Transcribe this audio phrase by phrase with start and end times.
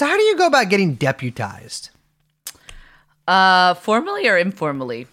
[0.00, 1.90] So how do you go about getting deputized?
[3.28, 5.06] Uh, formally or informally?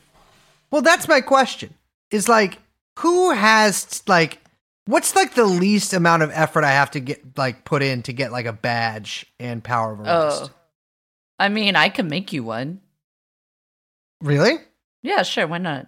[0.72, 1.74] Well, that's my question.
[2.10, 2.60] Is like
[3.00, 4.40] who has like
[4.86, 8.14] what's like the least amount of effort I have to get like put in to
[8.14, 10.44] get like a badge and power of arrest?
[10.46, 10.56] Oh,
[11.38, 12.80] I mean, I can make you one.
[14.22, 14.54] Really?
[15.04, 15.48] Yeah, sure.
[15.48, 15.88] Why not?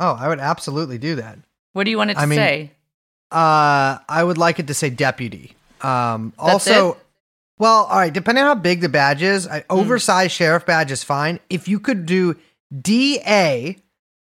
[0.00, 1.38] Oh, I would absolutely do that.
[1.74, 2.72] What do you want it to I mean, say?
[3.30, 5.54] Uh, I would like it to say deputy.
[5.80, 6.98] Um, That's also, it?
[7.62, 8.12] Well, all right.
[8.12, 9.78] Depending on how big the badge is, I, Hmm.
[9.78, 11.38] oversized sheriff badge is fine.
[11.48, 12.34] If you could do
[12.90, 13.76] D A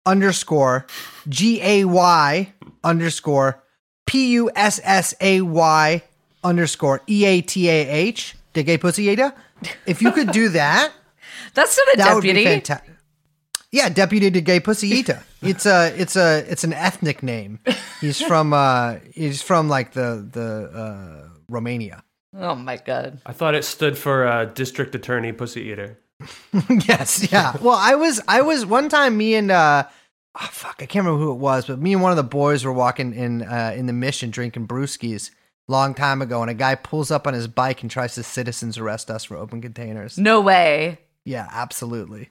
[0.06, 0.86] underscore
[1.28, 2.52] G A Y
[2.82, 3.62] underscore
[4.06, 6.02] P U S S A Y
[6.42, 9.34] underscore E A T A H, the gay pussy Ada.
[9.86, 10.92] If you could do that,
[11.54, 12.82] That's not a that would be deputy.
[13.70, 15.22] Yeah, deputy to gay pussy Ita.
[15.42, 17.58] It's a it's a it's an ethnic name.
[18.00, 22.02] He's from uh he's from like the the uh Romania.
[22.36, 23.20] Oh my god.
[23.26, 25.98] I thought it stood for uh, District Attorney Pussy Eater.
[26.86, 27.56] yes, yeah.
[27.60, 29.84] Well, I was I was one time me and uh
[30.40, 32.64] oh, fuck, I can't remember who it was, but me and one of the boys
[32.64, 35.30] were walking in uh in the mission drinking brewskis
[35.68, 38.78] long time ago and a guy pulls up on his bike and tries to citizens
[38.78, 40.18] arrest us for open containers.
[40.18, 40.98] No way.
[41.24, 42.30] Yeah, absolutely.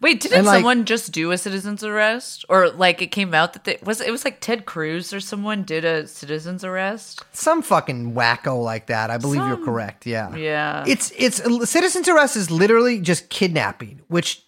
[0.00, 3.64] Wait, didn't like- someone just do a citizen's arrest, or like it came out that
[3.64, 7.24] they was it was like Ted Cruz or someone did a citizen's arrest?
[7.32, 9.10] Some fucking wacko like that.
[9.10, 10.04] I believe you're correct.
[10.04, 10.34] Yeah.
[10.36, 10.84] Yeah.
[10.86, 14.42] It's it's citizen's arrest is literally just kidnapping, which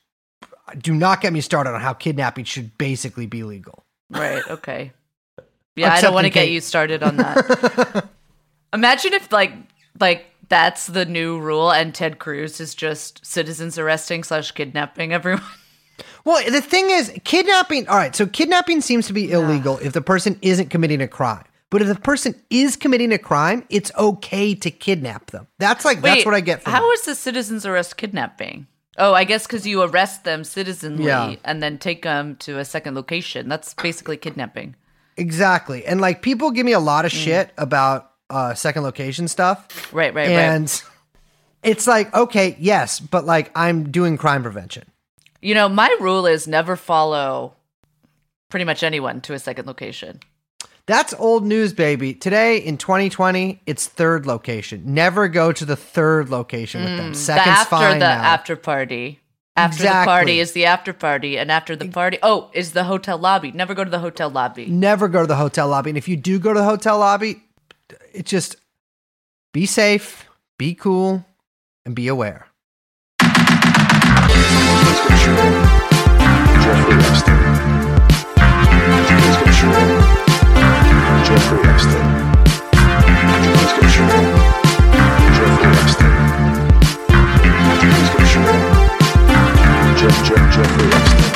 [0.77, 3.85] do not get me started on how kidnapping should basically be legal.
[4.11, 4.43] Right.
[4.49, 4.93] Okay.
[5.77, 8.09] Yeah, I don't want to get you started on that.
[8.73, 9.53] Imagine if like
[10.01, 15.43] like that's the new rule, and Ted Cruz is just citizens arresting slash kidnapping everyone.
[16.25, 17.89] Well, the thing is, kidnapping.
[17.89, 21.45] All right, so kidnapping seems to be illegal if the person isn't committing a crime.
[21.71, 25.47] But if the person is committing a crime, it's okay to kidnap them.
[25.59, 26.95] That's like that's what I get from How it.
[26.95, 28.67] is the citizens arrest kidnapping?
[28.99, 31.35] Oh, I guess because you arrest them citizenly Yeah.
[31.45, 33.49] and then take them to a second location.
[33.49, 34.77] That's basically kidnapping.
[35.17, 35.85] exactly.
[35.85, 37.25] And like people give me a lot of Mm.
[37.25, 39.93] shit about uh second location stuff.
[39.93, 40.39] Right, right, right.
[40.39, 40.83] and
[41.63, 44.85] it's like, okay, yes, but like I'm doing crime prevention.
[45.41, 47.55] You know, my rule is never follow
[48.49, 50.21] pretty much anyone to a second location.
[50.87, 52.15] That's old news, baby.
[52.15, 54.83] Today in 2020, it's third location.
[54.87, 57.13] Never go to the third location with them.
[57.13, 58.23] The Second's after fine the now.
[58.23, 59.21] after party.
[59.55, 63.19] After the party is the after party, and after the party, oh, is the hotel
[63.19, 63.51] lobby.
[63.51, 64.67] Never go to the hotel lobby.
[64.67, 65.91] Never go to the hotel lobby.
[65.91, 67.43] And if you do go to the hotel lobby,
[68.13, 68.57] it just
[69.53, 70.29] be safe,
[70.59, 71.25] be cool,
[71.85, 72.47] and be aware.
[81.29, 82.09] Jeffrey Epstein.
[89.97, 91.28] Jeff, Jeff, Jeffrey Epstein.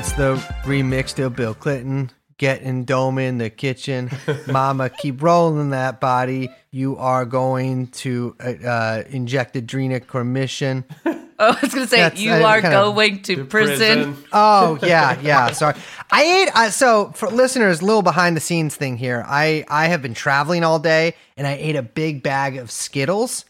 [0.00, 2.10] It's the remix to Bill Clinton.
[2.38, 4.10] Getting dome in the kitchen.
[4.46, 6.48] Mama, keep rolling that body.
[6.70, 10.84] You are going to uh, uh, inject adrenochromation.
[11.42, 14.14] Oh, I was going to say, That's- you I are kind of- going to, prison.
[14.30, 15.52] Oh yeah, yeah.
[15.52, 15.74] Sorry,
[16.10, 16.50] I ate.
[16.54, 19.24] Uh, so for listeners, little behind the scenes thing here.
[19.26, 23.46] I I have been traveling all day, and I ate a big bag of Skittles,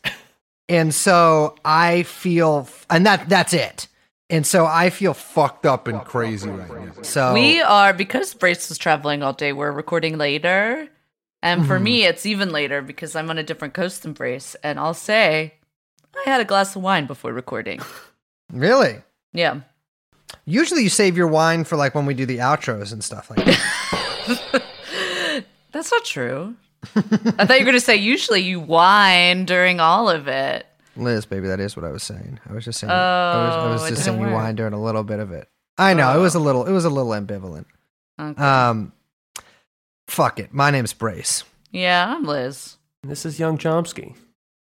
[0.69, 3.89] and so I feel, and that that's it.
[4.31, 7.03] And so I feel fucked up and crazy right now.
[7.03, 10.89] So We are, because Brace was traveling all day, we're recording later.
[11.43, 11.85] And for Mm-hmm.
[11.85, 14.55] me, it's even later because I'm on a different coast than Brace.
[14.63, 15.55] And I'll say,
[16.27, 17.81] I had a glass of wine before recording.
[18.53, 18.97] really,
[19.33, 19.61] Yeah.
[20.45, 23.45] usually you save your wine for like when we do the outros and stuff like
[23.45, 24.63] that.
[25.73, 26.55] That's not true.
[26.95, 27.01] I
[27.47, 30.67] thought you were going to say, usually you whine during all of it.
[30.97, 32.41] Liz, baby, that is what I was saying.
[32.49, 32.91] I was just saying.
[32.91, 34.35] Oh, I was, I Oh, was it just didn't saying you work.
[34.43, 35.49] whined during a little bit of it.
[35.79, 36.43] I know it was a Oh.
[36.43, 36.67] little.
[36.67, 37.67] It was a little ambivalent.
[38.21, 38.43] Okay.
[38.43, 38.93] Um,
[40.09, 40.53] fuck it.
[40.53, 41.45] My name's Brace.
[41.71, 42.77] yeah, I'm Liz.
[43.03, 44.15] This is Young Chomsky.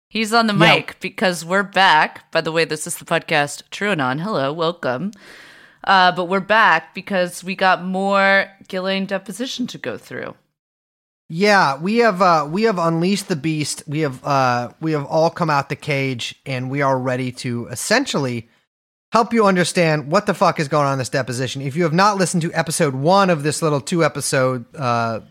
[0.09, 0.75] He's on the Yeah.
[0.75, 2.29] mic because we're back.
[2.31, 4.21] By the way, this is the podcast TrueAnon.
[4.21, 5.11] Hello, welcome.
[5.83, 10.35] Uh, but we're back because we got more Ghislaine deposition to go through.
[11.27, 13.83] Yeah, we have uh we have unleashed the beast.
[13.87, 17.67] We have uh we have all come out the cage and we are ready to
[17.67, 18.47] essentially
[19.11, 21.61] help you understand what the fuck is going on in this deposition.
[21.61, 25.21] If you have not listened to episode 1 of this little two episode uh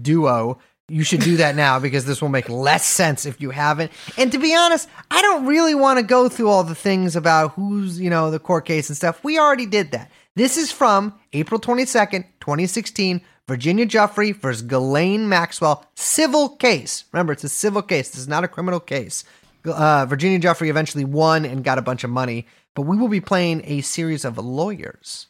[0.00, 0.58] duo,
[0.88, 3.90] you should do that now because this will make less sense if you haven't.
[4.16, 7.52] And to be honest, I don't really want to go through all the things about
[7.52, 9.24] who's, you know, the court case and stuff.
[9.24, 10.12] We already did that.
[10.36, 13.20] This is from April 22nd, 2016
[13.50, 17.02] Virginia Giuffre versus Ghislaine Maxwell civil case.
[17.12, 18.10] Remember, it's a civil case.
[18.10, 19.24] This is not a criminal case.
[19.64, 23.20] Uh, Virginia Giuffre eventually won and got a bunch of money, but we will be
[23.20, 25.26] playing a series of lawyers.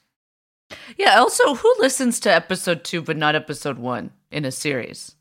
[0.99, 1.19] Yeah.
[1.19, 5.15] Also, who listens to episode two but not episode one in a series?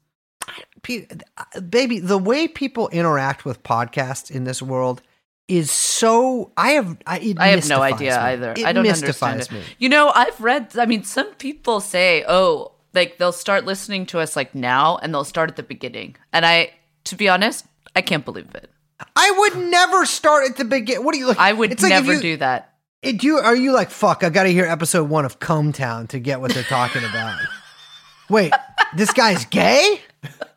[1.69, 5.01] Baby, the way people interact with podcasts in this world
[5.47, 6.51] is so.
[6.57, 6.97] I have.
[7.07, 8.15] I, I have no idea me.
[8.17, 8.51] either.
[8.57, 9.67] It I don't mystifies understand it.
[9.67, 9.75] me.
[9.79, 10.77] You know, I've read.
[10.77, 15.13] I mean, some people say, "Oh, like they'll start listening to us like now, and
[15.13, 16.71] they'll start at the beginning." And I,
[17.05, 17.65] to be honest,
[17.95, 18.69] I can't believe it.
[19.15, 21.03] I would never start at the beginning.
[21.05, 21.39] What do you like?
[21.39, 22.73] I would it's like never you- do that.
[23.01, 24.25] It, you are you like fuck?
[24.25, 27.39] I got to hear episode one of Cum Town to get what they're talking about.
[28.29, 28.51] Wait,
[28.95, 30.01] this guy's gay?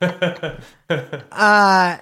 [0.90, 1.96] Uh,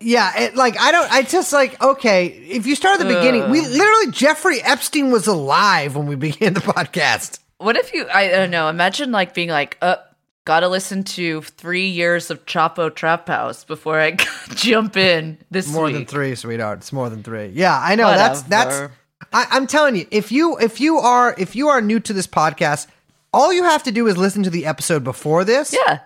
[0.00, 0.40] yeah.
[0.40, 1.12] It, like I don't.
[1.12, 2.26] I just like okay.
[2.26, 6.54] If you start at the beginning, we literally Jeffrey Epstein was alive when we began
[6.54, 7.38] the podcast.
[7.62, 8.06] What if you?
[8.12, 8.68] I don't know.
[8.68, 9.96] Imagine like being like, "Uh,
[10.44, 14.12] gotta listen to three years of Chapo Trap House before I
[14.54, 16.78] jump in this More week." than three, sweetheart.
[16.78, 17.46] It's more than three.
[17.48, 18.08] Yeah, I know.
[18.08, 18.92] That's that's.
[19.32, 22.26] I, I'm telling you, if you if you are if you are new to this
[22.26, 22.88] podcast,
[23.32, 26.00] all you have to do is listen to the episode before this Yeah,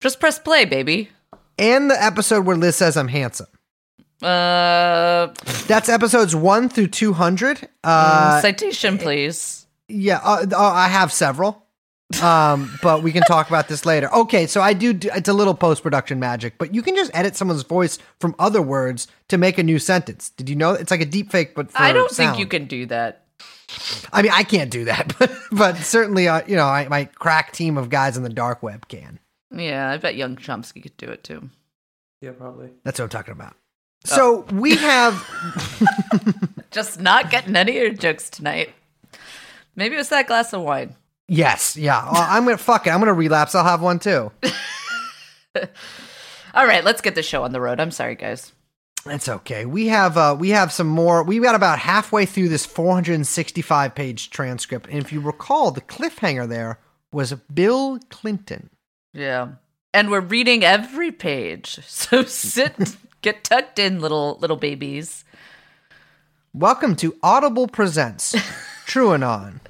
[0.00, 1.08] just press play, baby.
[1.58, 3.46] and the episode where Liz says I'm handsome.
[4.22, 5.28] Uh,
[5.66, 7.66] That's episodes one through two hundred.
[7.82, 9.57] Uh, citation, please.
[9.88, 11.64] Yeah, uh, uh, I have several,
[12.22, 14.12] um, but we can talk about this later.
[14.14, 14.92] Okay, so I do.
[14.92, 18.34] do- It's a little post production magic, but you can just edit someone's voice from
[18.38, 20.30] other words to make a new sentence.
[20.30, 20.72] Did you know?
[20.72, 22.36] It's like a deep fake, but for I don't sound.
[22.36, 23.24] think you can do that.
[24.12, 27.52] I mean, I can't do that, but but certainly, uh, you know, I, my crack
[27.52, 29.18] team of guys in the dark web can.
[29.54, 31.48] Yeah, I bet young Chomsky could do it too.
[32.20, 32.70] Yeah, probably.
[32.84, 33.54] That's what I'm talking about.
[34.04, 35.14] So we have
[36.70, 38.72] Just not getting any of your jokes tonight.
[39.78, 40.96] Maybe it was that glass of wine.
[41.28, 41.98] yes, yeah.
[41.98, 42.90] Uh, I'm gonna fuck it.
[42.90, 43.54] I'm gonna relapse.
[43.54, 44.32] I'll have one too.
[46.52, 47.78] All right, let's get the show on the road.
[47.78, 48.50] I'm sorry, guys.
[49.04, 49.66] That's okay.
[49.66, 51.22] We have uh we have some more.
[51.22, 56.48] We got about halfway through this 465 page transcript, and if you recall, the cliffhanger
[56.48, 56.80] there
[57.12, 58.70] was Bill Clinton.
[59.14, 59.50] Yeah.
[59.94, 61.78] And we're reading every page.
[61.86, 62.74] So sit,
[63.22, 65.24] get tucked in, little little babies.
[66.52, 68.34] Welcome to Audible Presents
[68.86, 69.60] True TrueAnon.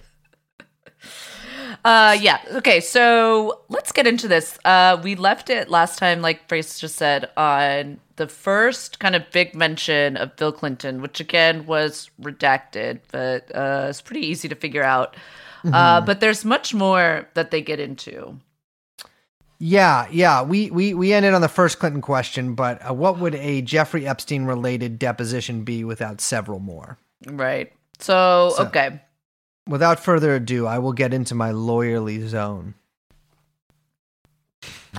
[1.84, 2.40] Uh yeah.
[2.52, 4.58] Okay, so let's get into this.
[4.64, 9.30] Uh we left it last time, like Brace just said, on the first kind of
[9.30, 14.54] big mention of Bill Clinton, which again was redacted, but uh it's pretty easy to
[14.54, 15.16] figure out.
[15.72, 18.38] Uh but there's much more that they get into.
[19.60, 20.42] Yeah, yeah.
[20.42, 24.06] We we we ended on the first Clinton question, but uh, what would a Jeffrey
[24.06, 26.96] Epstein related deposition be without several more?
[27.26, 27.72] Right.
[27.98, 29.00] So, So- okay.
[29.68, 32.74] Without further ado, I will get into my lawyerly zone.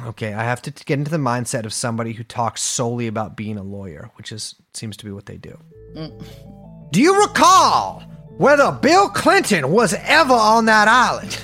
[0.05, 3.57] Okay, I have to get into the mindset of somebody who talks solely about being
[3.57, 5.57] a lawyer, which is seems to be what they do.
[5.95, 6.23] Mm.
[6.91, 8.01] Do you recall
[8.37, 11.41] whether Bill Clinton was ever on that island?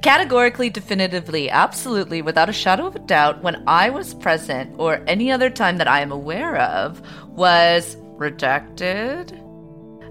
[0.00, 5.32] Categorically, definitively, absolutely, without a shadow of a doubt, when I was present or any
[5.32, 9.42] other time that I am aware of was redacted.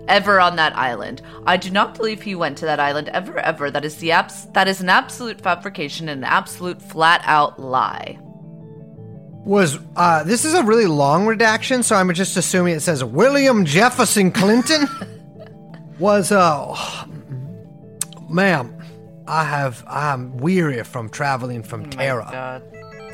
[0.07, 1.21] Ever on that island.
[1.47, 3.71] I do not believe he went to that island ever, ever.
[3.71, 8.19] That is the abs- that is an absolute fabrication and an absolute flat out lie.
[9.45, 13.65] Was uh, this is a really long redaction, so I'm just assuming it says William
[13.65, 14.87] Jefferson Clinton
[15.99, 16.75] was uh,
[18.29, 18.71] ma'am.
[19.27, 22.27] I have I'm weary from traveling from terror.
[22.31, 22.63] God.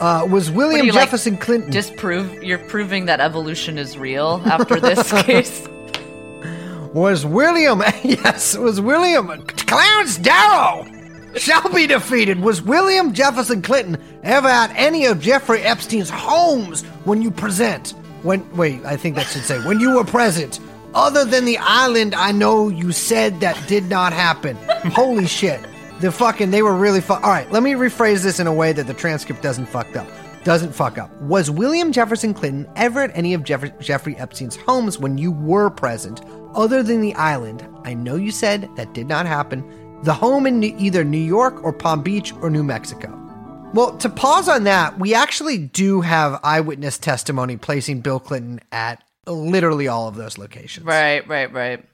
[0.01, 1.71] Uh, was William you, like, Jefferson Clinton?
[1.71, 5.67] Disprove you're proving that evolution is real after this case.
[6.93, 7.81] Was William?
[8.03, 10.85] yes, was William Clarence Darrow
[11.35, 12.39] shall be defeated.
[12.41, 17.91] Was William Jefferson Clinton ever at any of Jeffrey Epstein's homes when you present?
[18.23, 20.59] When wait, I think that should say when you were present.
[20.93, 24.57] Other than the island, I know you said that did not happen.
[24.91, 25.61] Holy shit.
[26.01, 28.73] The fucking they were really fu- All right, let me rephrase this in a way
[28.73, 30.07] that the transcript doesn't fucked up.
[30.43, 31.15] Doesn't fuck up.
[31.21, 35.69] Was William Jefferson Clinton ever at any of Jeff- Jeffrey Epstein's homes when you were
[35.69, 36.19] present,
[36.55, 37.67] other than the island?
[37.83, 39.63] I know you said that did not happen.
[40.03, 43.17] The home in New- either New York or Palm Beach or New Mexico.
[43.73, 49.01] Well, to pause on that, we actually do have eyewitness testimony placing Bill Clinton at
[49.27, 50.85] literally all of those locations.
[50.85, 51.85] right, right, right.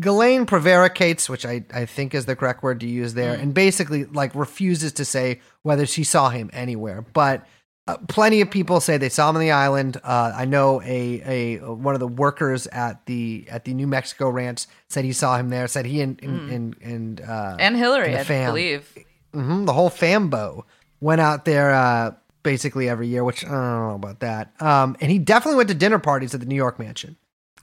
[0.00, 3.42] Ghislaine prevaricates, which I, I think is the correct word to use there, Mm.
[3.42, 7.02] and basically like refuses to say whether she saw him anywhere.
[7.12, 7.46] But
[7.88, 9.96] uh, plenty of people say they saw him on the island.
[10.04, 14.28] Uh, I know a, a one of the workers at the at the New Mexico
[14.28, 15.66] ranch said he saw him there.
[15.66, 18.50] Said he and and and, and, uh, And Hillary, the I fam.
[18.50, 18.86] believe.
[19.34, 20.64] Mhm, the whole fambo
[21.00, 24.52] went out there uh, basically every year, which I don't know about that.
[24.60, 27.16] Um, and he definitely went to dinner parties at the New York mansion.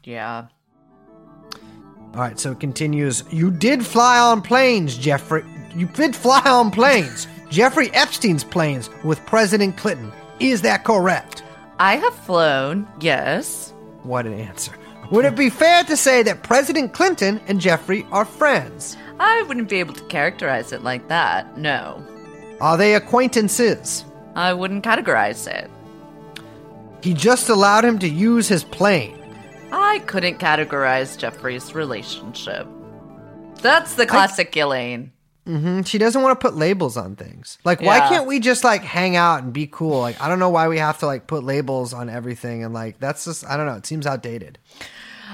[0.04, 0.48] Yeah.
[2.14, 3.24] All right, so it continues.
[3.30, 5.44] You did fly on planes, Jeffrey.
[5.76, 7.28] You did fly on planes.
[7.50, 10.12] Jeffrey Epstein's planes with President Clinton.
[10.40, 11.44] Is that correct?
[11.80, 13.74] I have flown, yes.
[14.04, 14.74] What an answer.
[15.12, 18.98] Would it be fair to say that President Clinton and Jeffrey are friends?
[19.20, 22.04] I wouldn't be able to characterize it like that, no.
[22.62, 24.06] Are they acquaintances?
[24.36, 25.70] I wouldn't categorize it.
[27.04, 29.22] He just allowed him to use his plane.
[29.72, 32.68] I couldn't categorize Jeffrey's relationship.
[33.62, 35.12] That's the classic Ghislaine.
[35.46, 37.58] Hmm She doesn't want to put labels on things.
[37.64, 40.00] Like, why can't we just like hang out and be cool?
[40.00, 42.64] Like, I don't know why we have to like put labels on everything.
[42.64, 43.76] And like, that's just, I don't know.
[43.76, 44.58] It seems outdated.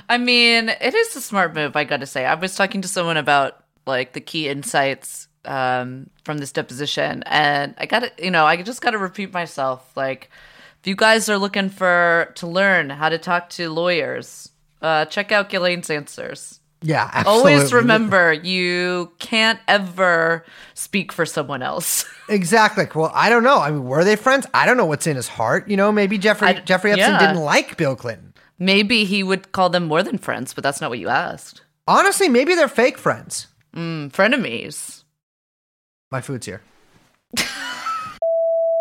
[0.10, 2.26] I mean, it is a smart move, I gotta say.
[2.26, 7.76] I was talking to someone about like the key insights um, from this deposition, and
[7.78, 9.92] I gotta, you know, I just gotta repeat myself.
[9.96, 10.30] Like,
[10.80, 14.50] if you guys are looking for to learn how to talk to lawyers,
[14.82, 16.61] uh, check out Ghislaine's answers.
[16.84, 17.54] Yeah, absolutely.
[17.54, 22.06] Always remember, you can't ever speak for someone else.
[22.30, 22.88] Exactly.
[22.96, 23.60] Well, I don't know.
[23.60, 24.48] I mean, were they friends?
[24.54, 25.68] I don't know what's in his heart.
[25.68, 27.20] You know, maybe Jeffrey I- Jeffrey Epstein yeah.
[27.20, 28.34] didn't like Bill Clinton.
[28.58, 31.62] Maybe he would call them more than friends, but that's not what you asked.
[31.90, 33.48] Honestly, maybe they're fake friends.
[33.76, 35.04] Mm, frenemies.
[36.10, 36.62] My food's here.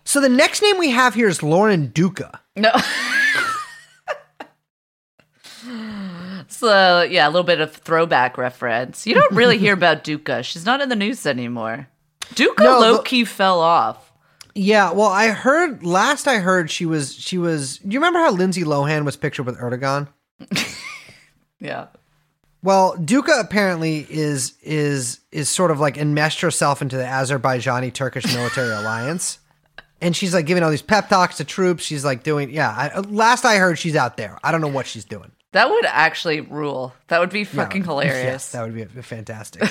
[0.04, 2.40] so the next name we have here is Lauren Duca.
[2.54, 2.70] No.
[6.60, 9.06] so yeah, a little bit of throwback reference.
[9.06, 10.42] You don't really hear about Duca.
[10.42, 11.88] She's not in the news anymore.
[12.34, 14.12] Duca No, low the- key fell off.
[14.54, 17.78] Yeah, well, I heard last I heard she was she was.
[17.78, 20.08] Do you remember how Lindsay Lohan was pictured with Erdogan?
[21.60, 21.88] Yeah.
[22.62, 28.24] Well, Duca apparently is is is sort of like enmeshed herself into the Azerbaijani Turkish
[28.34, 29.38] military alliance,
[30.00, 31.84] and she's like giving all these pep talks to troops.
[31.84, 32.70] She's like doing yeah.
[32.94, 34.38] I, last I heard, she's out there.
[34.42, 35.30] I don't know what she's doing.
[35.52, 36.94] That would actually rule.
[37.08, 38.24] That would be fucking Yeah, hilarious.
[38.24, 39.68] Yes, that would be fantastic.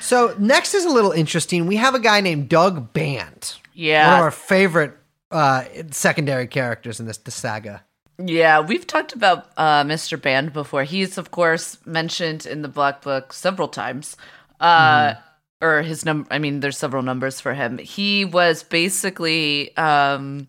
[0.00, 1.66] so next is a little interesting.
[1.66, 3.54] We have a guy named Doug Band.
[3.72, 4.08] Yeah.
[4.10, 4.96] one of our favorite
[5.30, 7.82] uh, secondary characters in this, this saga.
[8.18, 10.20] Yeah, we've talked about uh, Mr.
[10.20, 10.84] Band before.
[10.84, 14.16] He's, of course, mentioned in the Black Book several times.
[14.60, 15.14] Uh,
[15.60, 17.78] Or his number, I mean, there's several numbers for him.
[17.78, 20.46] He was basically um,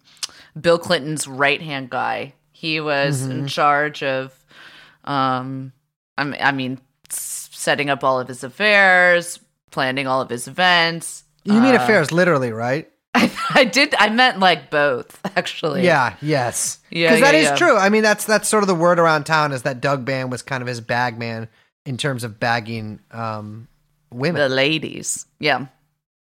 [0.60, 2.34] Bill Clinton's right hand guy.
[2.58, 4.34] He was in charge of,
[5.04, 5.74] um,
[6.18, 9.40] I mean, I mean, setting up all of his affairs,
[9.72, 11.26] planning all of his events.
[11.44, 12.90] You mean Uh, affairs, literally, right?
[13.14, 15.84] I did, I meant like both, actually.
[15.84, 16.16] Yeah.
[16.22, 16.80] Yes.
[16.90, 17.76] Yeah, Because that yeah, is true.
[17.76, 20.42] I mean, that's that's sort of the word around town is that Doug Band was
[20.42, 21.50] kind of his bag man
[21.86, 23.68] in terms of bagging um,
[24.12, 24.40] women.
[24.42, 25.26] The ladies.
[25.40, 25.66] Yeah.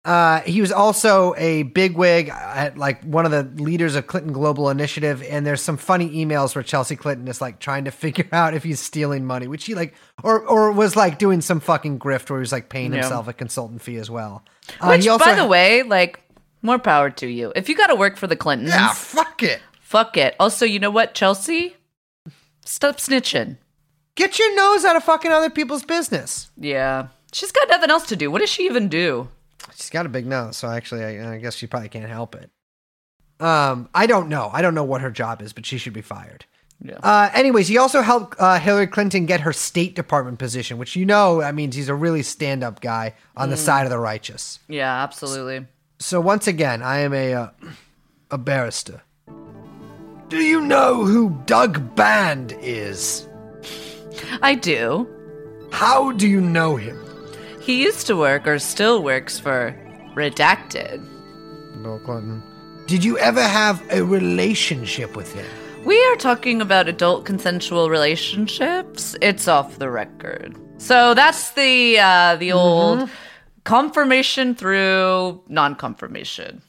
[0.04, 4.68] Uh, he was also a bigwig at like one of the leaders of Clinton Global
[4.68, 8.52] Initiative, and there's some funny emails where Chelsea Clinton is like trying to figure out
[8.52, 12.28] if he's stealing money, which he like, or or was like doing some fucking grift
[12.28, 13.00] where he was like paying Yeah.
[13.00, 14.44] himself a consultant fee as well.
[14.80, 16.20] Uh, Which, also by the ha- way, like,
[16.60, 17.52] more power to you.
[17.56, 19.60] If you got to work for the Clintons, yeah, fuck it.
[19.80, 20.34] fuck it.
[20.38, 21.76] Also, you know what, Chelsea?
[22.64, 23.56] Stop snitching.
[24.16, 26.50] Get your nose out of fucking other people's business.
[26.58, 27.08] Yeah.
[27.32, 28.30] She's got nothing else to do.
[28.30, 29.28] What does she even do?
[29.74, 32.50] She's got a big nose, so actually, I, I guess she probably can't help it.
[33.40, 34.50] Um, I don't know.
[34.52, 36.44] I don't know what her job is, but she should be fired.
[36.82, 36.98] Yeah.
[37.02, 41.06] Uh, anyways, he also helped uh, Hillary Clinton get her State Department position, which you
[41.06, 44.58] know, that means he's a really stand-up guy on the side of the righteous.
[44.68, 45.66] Yeah, absolutely.
[45.98, 47.48] So once again, I am a uh,
[48.30, 49.02] a barrister.
[50.28, 53.28] Do you know who Doug Band is?
[54.42, 55.08] I do.
[55.70, 57.03] How do you know him?
[57.64, 59.74] He used to work or still works for
[60.14, 61.02] Redacted.
[61.82, 62.42] Bill Clinton.
[62.86, 65.46] Did you ever have a relationship with him?
[65.86, 69.16] We are talking about adult consensual relationships.
[69.22, 70.54] It's off the record.
[70.76, 73.08] So that's the uh, the old
[73.64, 76.60] confirmation through non-confirmation.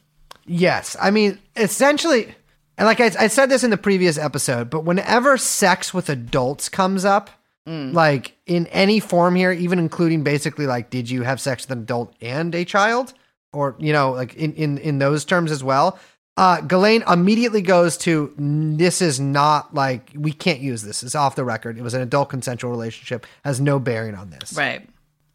[0.45, 2.33] Yes, I mean essentially,
[2.77, 6.69] and like I, I said this in the previous episode, but whenever sex with adults
[6.69, 7.29] comes up,
[7.67, 11.83] like in any form here, even including basically like, did you have sex with an
[11.83, 13.13] adult and a child,
[13.53, 15.97] or you know, like in in in those terms as well.
[16.37, 21.01] Uh, Ghislaine immediately goes to this is not like we can't use this.
[21.01, 21.77] It's off the record.
[21.77, 23.25] It was an adult consensual relationship.
[23.45, 24.53] Has no bearing on this.
[24.53, 24.87] Right.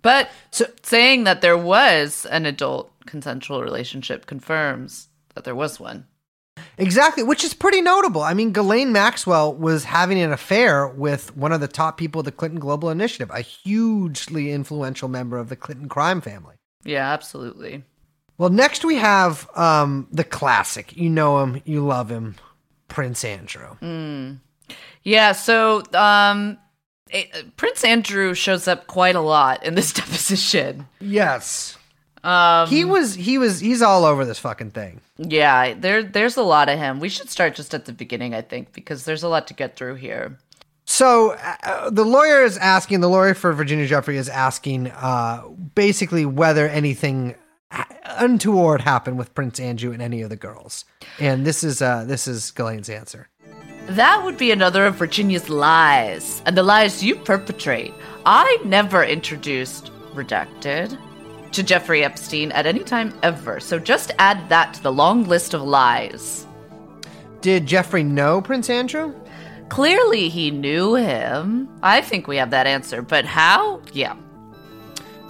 [0.03, 6.07] But So- saying that there was an adult consensual relationship confirms that there was one.
[6.81, 8.23] Exactly, which is pretty notable.
[8.23, 12.25] I mean, Ghislaine Maxwell was having an affair with one of the top people of
[12.25, 16.55] the Clinton Global Initiative, a hugely influential member of the Clinton crime family.
[16.83, 17.85] Yeah, absolutely.
[18.39, 20.97] Well, next we have um, the classic.
[20.97, 22.37] You know him, you love him,
[22.89, 23.77] Prince Andrew.
[25.03, 26.57] Yeah, so um,
[27.11, 30.87] it, Prince Andrew shows up quite a lot in this deposition.
[31.01, 31.77] Yes.
[32.23, 35.01] Um, He was he was he's all over this fucking thing.
[35.23, 36.99] Yeah, there there's a lot of him.
[36.99, 39.77] We should start just at the beginning, I think, because there's a lot to get
[39.77, 40.39] through here.
[40.87, 46.25] So uh, the lawyer is asking, the lawyer for Virginia Giuffre is asking, uh, basically
[46.25, 47.37] whether anything
[48.05, 50.87] untoward happened with Prince Andrew and any of the girls,
[51.19, 53.29] and this is uh, this is Ghislaine's answer.
[53.89, 57.93] That would be another of Virginia's lies, and the lies you perpetrate.
[58.25, 60.99] I never introduced Redacted
[61.53, 65.55] to Jeffrey Epstein at any time ever, so just add that to the long list
[65.55, 66.47] of lies.
[67.41, 69.15] Did Jeffrey know Prince Andrew?
[69.69, 71.69] Clearly, he knew him.
[71.83, 73.81] I think we have that answer, but how?
[73.93, 74.17] Yeah.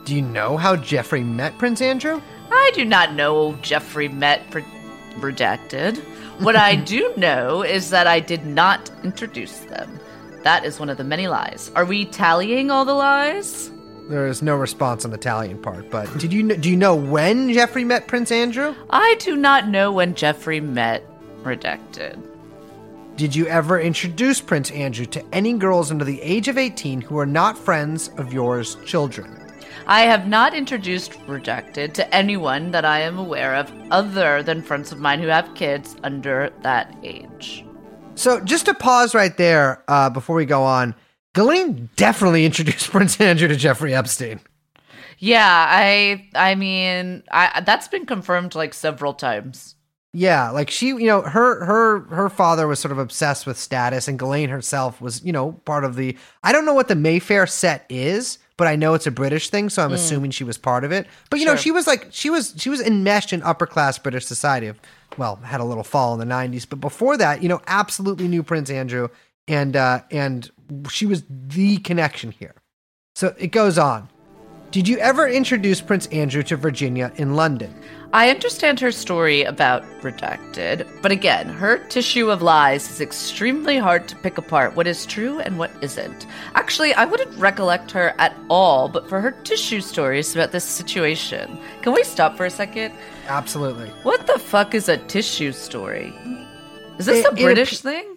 [0.04, 2.20] Do you know how Jeffrey met Prince Andrew?
[2.50, 4.64] I do not know Jeffrey met Pre-
[5.18, 5.98] Redacted.
[6.40, 10.00] What I do know is that I did not introduce them.
[10.42, 11.70] That is one of the many lies.
[11.76, 13.70] Are we tallying all the lies?
[14.10, 17.52] There is no response on the Italian part, but did you do you know when
[17.52, 18.74] Jeffrey met Prince Andrew?
[18.90, 21.06] I do not know when Jeffrey met
[21.44, 22.20] Redacted.
[23.14, 27.20] Did you ever introduce Prince Andrew to any girls under the age of 18 who
[27.20, 29.30] are not friends of yours children?
[29.86, 34.90] I have not introduced Redacted to anyone that I am aware of other than friends
[34.90, 37.64] of mine who have kids under that age.
[38.16, 40.96] So just to pause right there uh, before we go on,
[41.40, 44.40] Ghislaine definitely introduced Prince Andrew to Jeffrey Epstein.
[45.18, 49.74] Yeah, I I mean, I that's been confirmed like several times.
[50.12, 54.08] Yeah, like she, you know, her her her father was sort of obsessed with status,
[54.08, 56.16] and Ghislaine herself was, you know, part of the.
[56.42, 59.68] I don't know what the Mayfair set is, but I know it's a British thing,
[59.68, 59.94] so I'm hmm.
[59.94, 61.06] assuming she was part of it.
[61.30, 64.26] But you know, she was like she was she was enmeshed in upper class British
[64.26, 64.72] society.
[65.16, 68.42] Well, had a little fall in the '90s, but before that, you know, absolutely knew
[68.42, 69.08] Prince Andrew,
[69.48, 70.50] and uh, and
[70.88, 72.54] she was the connection here.
[73.14, 74.08] So it goes on.
[74.70, 77.74] Did you ever introduce Prince Andrew to Virginia in London?
[78.12, 84.06] I understand her story about Redacted, but again, her tissue of lies is extremely hard
[84.08, 86.24] to pick apart what is true and what isn't.
[86.54, 91.58] Actually, I wouldn't recollect her at all, but for her tissue stories about this situation.
[91.82, 92.94] Can we stop for a second?
[93.26, 93.88] Absolutely.
[94.04, 96.12] What the fuck is a tissue story?
[96.98, 98.09] Is this It- a British appe- thing?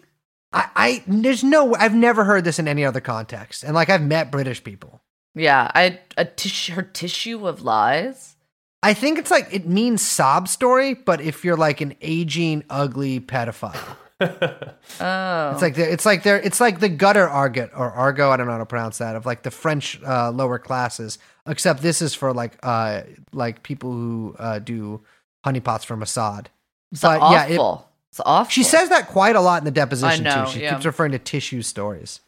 [0.53, 3.63] I, I there's no I've never heard this in any other context.
[3.63, 5.01] And like I've met British people.
[5.35, 8.35] Yeah, I a tissue her tissue of lies.
[8.83, 13.19] I think it's like it means sob story, but if you're like an aging, ugly
[13.19, 13.97] pedophile.
[15.01, 18.37] Oh, It's like the, it's like they're it's like the gutter argot or argo, I
[18.37, 21.17] don't know how to pronounce that, of like the French uh, lower classes.
[21.45, 23.01] Except this is for like uh
[23.33, 25.01] like people who uh, do
[25.45, 26.45] honeypots for Mossad.
[26.91, 27.33] it's but awful.
[27.33, 28.51] yeah, it- it's awful.
[28.51, 30.51] She says that quite a lot in the deposition know, too.
[30.51, 30.75] She yeah.
[30.75, 32.19] keeps referring to tissue stories.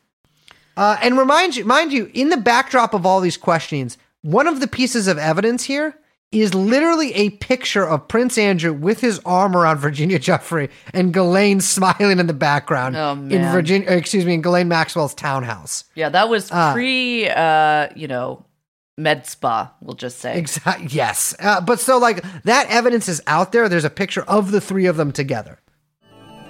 [0.76, 4.62] Uh, and remind you, mind you, in the backdrop of all these questionings, one of
[4.62, 5.96] the pieces of evidence here
[6.32, 11.62] is literally a picture of Prince Andrew with his arm around Virginia Giuffre and Ghislaine
[11.62, 13.52] smiling in the background Oh, in.
[13.52, 13.88] Virginia.
[13.92, 15.84] Excuse me, in Ghislaine Maxwell's townhouse.
[15.94, 16.74] Yeah, that was Ah.
[16.74, 18.44] pre, uh, you know,
[18.98, 19.72] med spa.
[19.82, 20.36] We'll just say.
[20.36, 20.88] Exactly.
[20.90, 23.70] Yes, uh, but so like that evidence is out there.
[23.70, 25.60] There's a picture of the three of them together.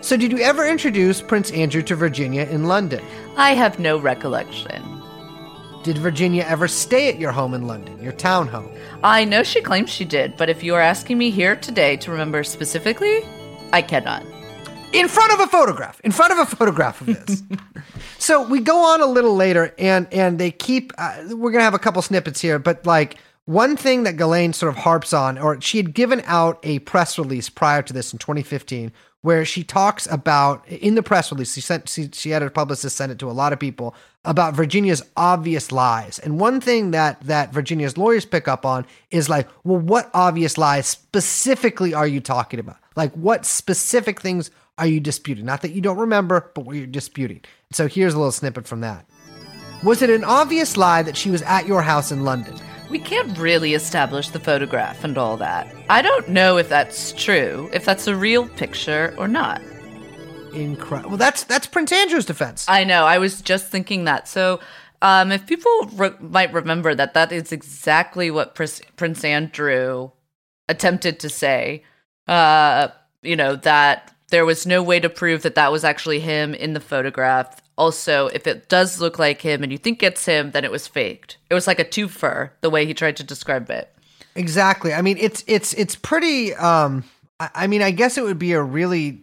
[0.06, 3.04] So, did you ever introduce Prince Andrew to Virginia in London?
[3.38, 5.02] I have no recollection.
[5.82, 8.72] Did Virginia ever stay at your home in London, your townhome?
[9.04, 12.12] I know she claims she did, but if you are asking me here today to
[12.12, 13.24] remember specifically,
[13.74, 14.24] I cannot.
[14.94, 17.42] In front of a photograph, in front of a photograph of this.
[18.20, 20.94] so we go on a little later, and and they keep.
[21.00, 24.72] Uh, we're gonna have a couple snippets here, but like one thing that Ghislaine sort
[24.72, 28.20] of harps on, or she had given out a press release prior to this in
[28.20, 28.92] 2015,
[29.26, 31.56] where she talks about in the press release.
[31.56, 34.54] She sent she, she had her publicist send it to a lot of people about
[34.54, 36.20] Virginia's obvious lies.
[36.20, 40.60] And one thing that that Virginia's lawyers pick up on is like, well, what obvious
[40.60, 42.78] lies specifically are you talking about?
[42.96, 45.44] Like, what specific things are you disputing?
[45.44, 47.42] Not that you don't remember, but what you're disputing.
[47.72, 49.08] So here's a little snippet from that.
[49.84, 52.56] Was it an obvious lie that she was at your house in London?
[52.90, 55.74] We can't really establish the photograph and all that.
[55.90, 59.62] I don't know if that's true, if that's a real picture or not.
[60.54, 61.12] Incredible.
[61.12, 62.66] Well, that's that's Prince Andrew's defense.
[62.68, 63.06] I know.
[63.06, 64.28] I was just thinking that.
[64.28, 64.60] So,
[65.02, 70.12] um, if people re- might remember that, that is exactly what Prince, Prince Andrew
[70.70, 71.84] attempted to say,
[72.28, 72.88] uh,
[73.22, 76.74] you know, that there was no way to prove that that was actually him in
[76.74, 77.62] the photograph.
[77.78, 80.88] Also, if it does look like him and you think it's him, then it was
[80.88, 81.38] faked.
[81.50, 83.94] It was like a twofer, the way he tried to describe it.
[84.36, 84.94] Exactly.
[84.94, 86.54] I mean, it's it's it's pretty.
[86.54, 87.04] Um,
[87.40, 89.22] I, I mean, I guess it would be a really.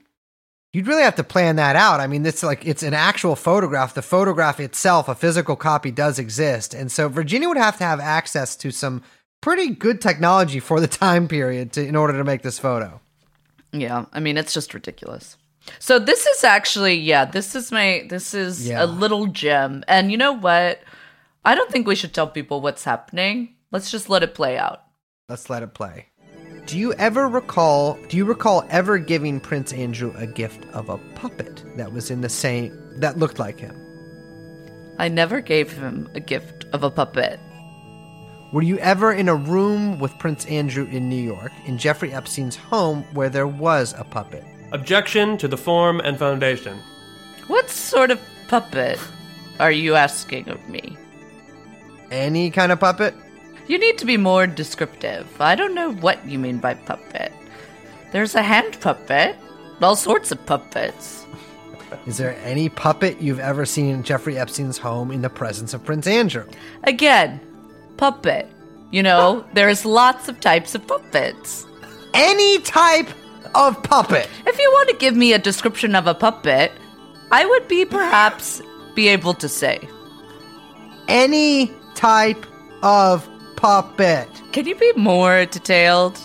[0.74, 2.00] You'd really have to plan that out.
[2.00, 3.92] I mean, it's like it's an actual photograph.
[3.92, 8.00] The photograph itself, a physical copy, does exist, and so Virginia would have to have
[8.00, 9.02] access to some
[9.42, 13.00] pretty good technology for the time period to in order to make this photo.
[13.72, 15.36] Yeah, I mean it's just ridiculous.
[15.78, 18.84] So this is actually yeah, this is my this is Yeah.
[18.84, 19.84] a little gem.
[19.88, 20.80] And you know what?
[21.44, 23.54] I don't think we should tell people what's happening.
[23.70, 24.82] Let's just let it play out.
[25.28, 26.06] Let's let it play.
[26.66, 27.98] Do you ever recall?
[28.08, 32.20] Do you recall ever giving Prince Andrew a gift of a puppet that was in
[32.20, 33.76] the same that looked like him?
[34.98, 37.40] I never gave him a gift of a puppet.
[38.52, 42.54] Were you ever in a room with Prince Andrew in New York, in Jeffrey Epstein's
[42.54, 44.44] home, where there was a puppet?
[44.72, 46.78] Objection to the form and foundation.
[47.46, 48.98] What sort of puppet
[49.60, 50.96] are you asking of me?
[52.10, 53.14] Any kind of puppet?
[53.66, 55.28] You need to be more descriptive.
[55.40, 57.32] I don't know what you mean by puppet.
[58.12, 59.36] There's a hand puppet,
[59.82, 61.26] all sorts of puppets.
[62.06, 65.84] Is there any puppet you've ever seen in Jeffrey Epstein's home in the presence of
[65.84, 66.46] Prince Andrew?
[66.84, 67.40] Again,
[67.98, 68.48] puppet.
[68.90, 71.66] You know, there's lots of types of puppets.
[72.14, 73.08] Any type
[73.54, 74.28] of puppet.
[74.46, 76.72] If you want to give me a description of a puppet,
[77.30, 78.62] I would be perhaps
[78.94, 79.88] be able to say.
[81.08, 82.46] Any type
[82.82, 84.28] of puppet.
[84.52, 86.18] Can you be more detailed?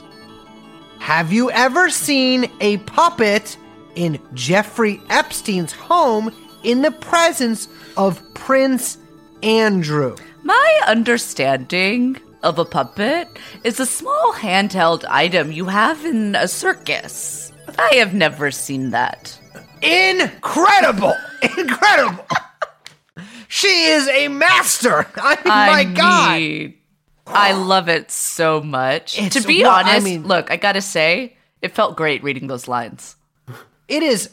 [0.99, 3.57] Have you ever seen a puppet
[3.95, 8.97] in Jeffrey Epstein's home in the presence of Prince
[9.43, 10.15] Andrew?
[10.43, 13.27] My understanding of a puppet
[13.63, 17.51] is a small handheld item you have in a circus.
[17.77, 19.37] I have never seen that.
[19.81, 21.13] Incredible!
[21.57, 22.25] Incredible!
[23.47, 25.05] she is a master!
[25.15, 26.39] I mean, my I God!
[26.39, 26.73] mean,
[27.27, 29.17] I love it so much.
[29.17, 32.47] It's- to be well, I honest, mean- look, I gotta say, it felt great reading
[32.47, 33.15] those lines.
[33.87, 34.29] It is.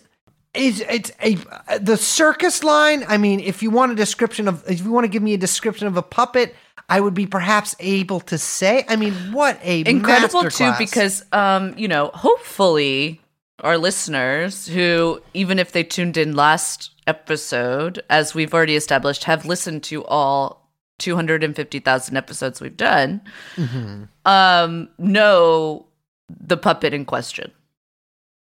[0.53, 1.37] It's, it's a
[1.69, 3.05] uh, the circus line.
[3.09, 5.39] I mean, if you want a description of, if you want to give me a
[5.39, 6.55] description of a puppet,
[6.89, 8.85] I would be perhaps able to say.
[8.89, 13.21] I mean, what a incredible too because um you know hopefully
[13.61, 19.47] our listeners who even if they tuned in last episode as we've already established have
[19.47, 23.21] listened to all 250,000 episodes we've done
[23.57, 24.05] Mm-hmm.
[24.27, 25.87] um know
[26.29, 27.53] the puppet in question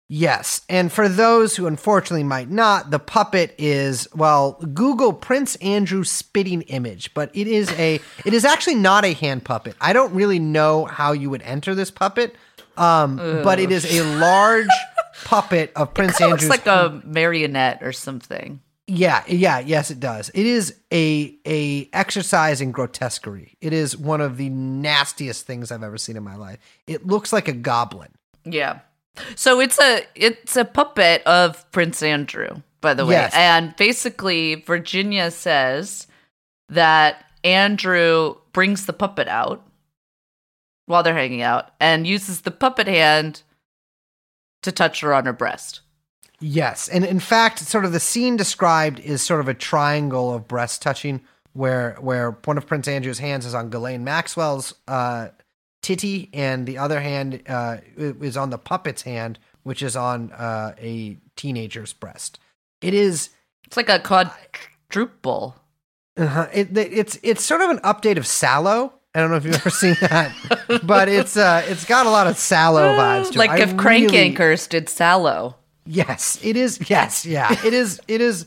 [0.08, 0.62] Yes.
[0.68, 6.62] And for those who unfortunately might not, the puppet is, well, Google Prince Andrew spitting
[6.62, 9.76] image, but it is a, it is actually not a hand puppet.
[9.80, 12.34] I don't really know how you would enter this puppet,
[12.76, 14.68] um, but it is a large
[15.24, 16.48] puppet of Prince Andrew's.
[16.48, 20.30] looks like a marionette or something yeah, yeah, yes, it does.
[20.30, 23.54] It is a a exercise in grotesquerie.
[23.60, 26.58] It is one of the nastiest things I've ever seen in my life.
[26.86, 28.08] It looks like a goblin.
[28.46, 28.80] yeah
[29.34, 32.48] so it's a it's a puppet of prince andrew
[32.80, 33.14] by the way.
[33.14, 33.32] Yes.
[33.34, 36.06] and basically virginia says
[36.68, 39.64] that andrew brings the puppet out
[40.86, 43.42] while they're hanging out and uses the puppet hand
[44.62, 45.80] to touch her on her breast.
[46.40, 50.46] Yes, and in fact, sort of the scene described is sort of a triangle of
[50.46, 51.20] breast touching,
[51.52, 55.28] where where one of Prince Andrew's hands is on Ghislaine Maxwell's uh,
[55.82, 60.74] titty, and the other hand uh, is on the puppet's hand, which is on uh,
[60.78, 62.38] a teenager's breast.
[62.80, 63.30] It is.
[63.66, 65.56] it's like a quadruple
[66.16, 68.92] Uh, it, it's it's sort of an update of Salò.
[69.14, 70.32] I don't know if you've ever seen that,
[70.84, 73.24] but it's uh it's got a lot of Salò vibes.
[73.26, 73.36] To it.
[73.36, 75.54] like I if crank really- anchors did Salò
[75.90, 76.90] Yes, it is.
[76.90, 77.98] Yes, yeah, it is.
[78.08, 78.44] It is.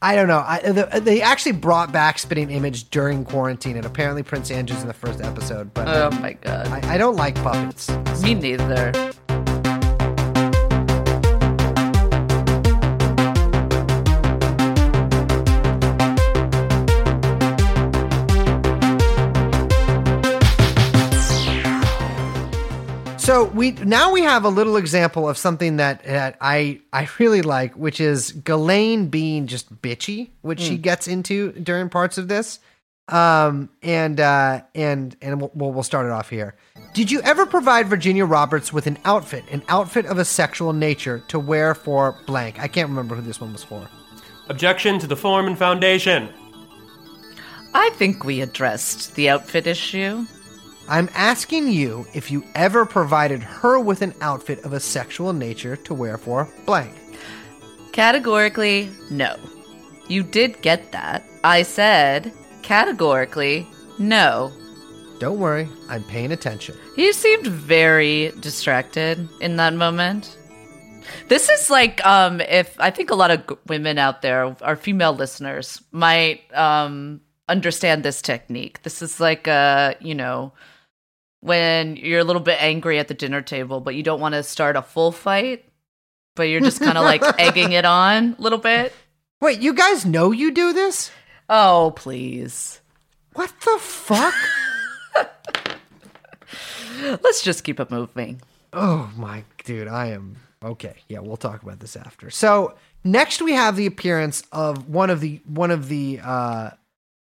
[0.00, 0.44] I don't know.
[0.46, 4.86] I, the, they actually brought back spitting image during quarantine, and apparently Prince Andrew's in
[4.86, 5.74] the first episode.
[5.74, 7.90] But oh my god I, I don't like puppets.
[8.22, 9.12] me neither
[23.28, 27.42] So we now we have a little example of something that, that I I really
[27.42, 32.58] like, which is Ghislaine being just bitchy, which she gets into during parts of this.
[33.06, 36.54] Um and uh and and we'll, we'll we'll start it off here.
[36.94, 41.22] Did you ever provide Virginia Roberts with an outfit, an outfit of a sexual nature
[41.28, 42.58] to wear for blank?
[42.58, 43.86] I can't remember who this one was for.
[44.48, 46.30] Objection to the form and foundation.
[47.74, 50.24] i think we addressed the outfit issue
[50.88, 55.76] I'm asking you if you ever provided her with an outfit of a sexual nature
[55.76, 56.94] to wear for blank.
[57.92, 59.36] Categorically, no.
[60.08, 61.24] You did get that.
[61.44, 63.66] I said, categorically,
[63.98, 64.50] no.
[65.18, 66.76] Don't worry, I'm paying attention.
[66.96, 70.36] He seemed very distracted in that moment.
[71.28, 74.76] This is like um if I think a lot of g- women out there, our
[74.76, 78.82] female listeners, might um understand this technique.
[78.82, 80.52] This is like a, you know,
[81.40, 84.42] when you're a little bit angry at the dinner table, but you don't want to
[84.42, 85.64] start a full fight,
[86.34, 88.92] but you're just kind of like egging it on a little bit.
[89.40, 91.10] Wait, you guys know you do this?
[91.48, 92.80] Oh, please.
[93.34, 94.34] What the fuck?
[97.22, 98.42] Let's just keep it moving.
[98.72, 100.96] Oh my dude, I am okay.
[101.08, 102.30] Yeah, we'll talk about this after.
[102.30, 102.74] So
[103.04, 106.70] next we have the appearance of one of the one of the uh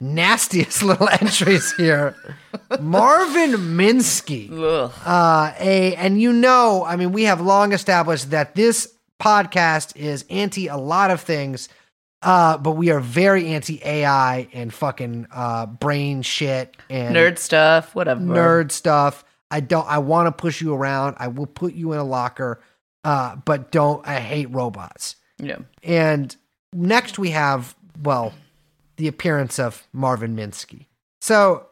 [0.02, 2.16] nastiest little entries here.
[2.82, 4.50] Marvin Minsky.
[5.06, 10.26] Uh a and you know, I mean, we have long established that this podcast is
[10.30, 11.70] anti a lot of things.
[12.24, 17.96] Uh, but we are very anti AI and fucking uh brain shit and Nerd stuff,
[17.96, 18.22] whatever.
[18.22, 19.24] nerd stuff.
[19.50, 19.88] I don't.
[19.88, 21.16] I want to push you around.
[21.20, 22.62] I will put you in a locker.
[23.04, 24.08] Uh, but don't.
[24.08, 25.16] I hate robots.
[25.40, 25.58] Yeah.
[25.84, 26.36] And
[26.74, 28.34] next we have well,
[29.02, 30.86] the appearance of Marvin Minsky.
[31.22, 31.66] So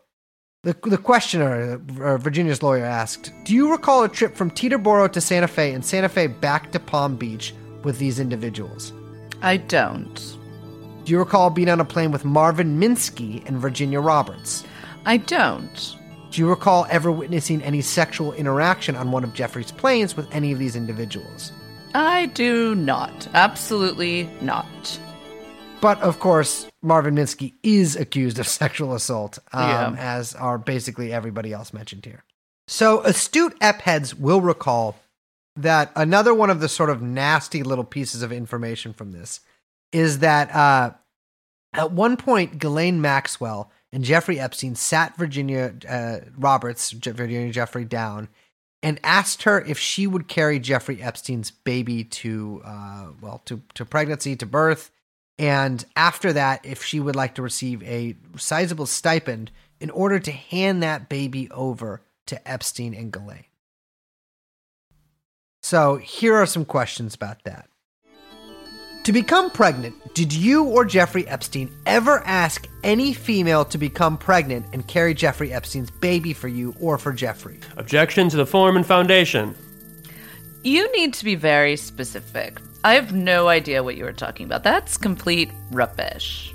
[0.64, 5.22] the the questioner, uh, Virginia's lawyer, asked, "Do you recall a trip from Teterboro to
[5.22, 8.94] Santa Fe and Santa Fe back to Palm Beach with these individuals?"
[9.44, 10.16] I don't.
[11.06, 14.64] Do you recall being on a plane with Marvin Minsky and Virginia Roberts?
[15.06, 15.96] I don't.
[16.32, 20.52] Do you recall ever witnessing any sexual interaction on one of Jeffrey's planes with any
[20.52, 21.52] of these individuals?
[21.94, 23.28] I do not.
[23.34, 25.00] Absolutely not.
[25.82, 29.96] But of course, Marvin Minsky is accused of sexual assault, um, Yeah.
[29.98, 32.24] as are basically everybody else mentioned here.
[32.68, 34.96] So, astute EP heads will recall
[35.56, 39.40] that another one of the sort of nasty little pieces of information from this
[39.92, 40.92] is that uh,
[41.74, 48.28] at one point, Ghislaine Maxwell and Jeffrey Epstein sat Virginia uh, Roberts, Virginia Giuffre, down
[48.84, 53.84] and asked her if she would carry Jeffrey Epstein's baby to, uh, well, to, to
[53.84, 54.92] pregnancy, to birth.
[55.40, 60.32] And after that, if she would like to receive a sizable stipend in order to
[60.32, 63.46] hand that baby over to Epstein and Ghislaine.
[65.64, 67.70] So here are some questions about that.
[69.04, 74.66] To become pregnant, did you or Jeffrey Epstein ever ask any female to become pregnant
[74.74, 77.60] and carry Jeffrey Epstein's baby for you or for Jeffrey?
[77.78, 79.56] Objection to the form and foundation.
[80.64, 82.60] You need to be very specific.
[82.84, 84.64] I have no idea what you were talking about.
[84.64, 86.54] That's complete rubbish.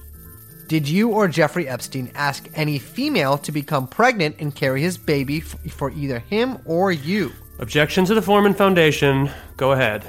[0.66, 5.38] Did you or Jeffrey Epstein ask any female to become pregnant and carry his baby
[5.38, 7.32] f- for either him or you?
[7.58, 9.30] Objection to the Foreman foundation.
[9.58, 10.04] Go ahead.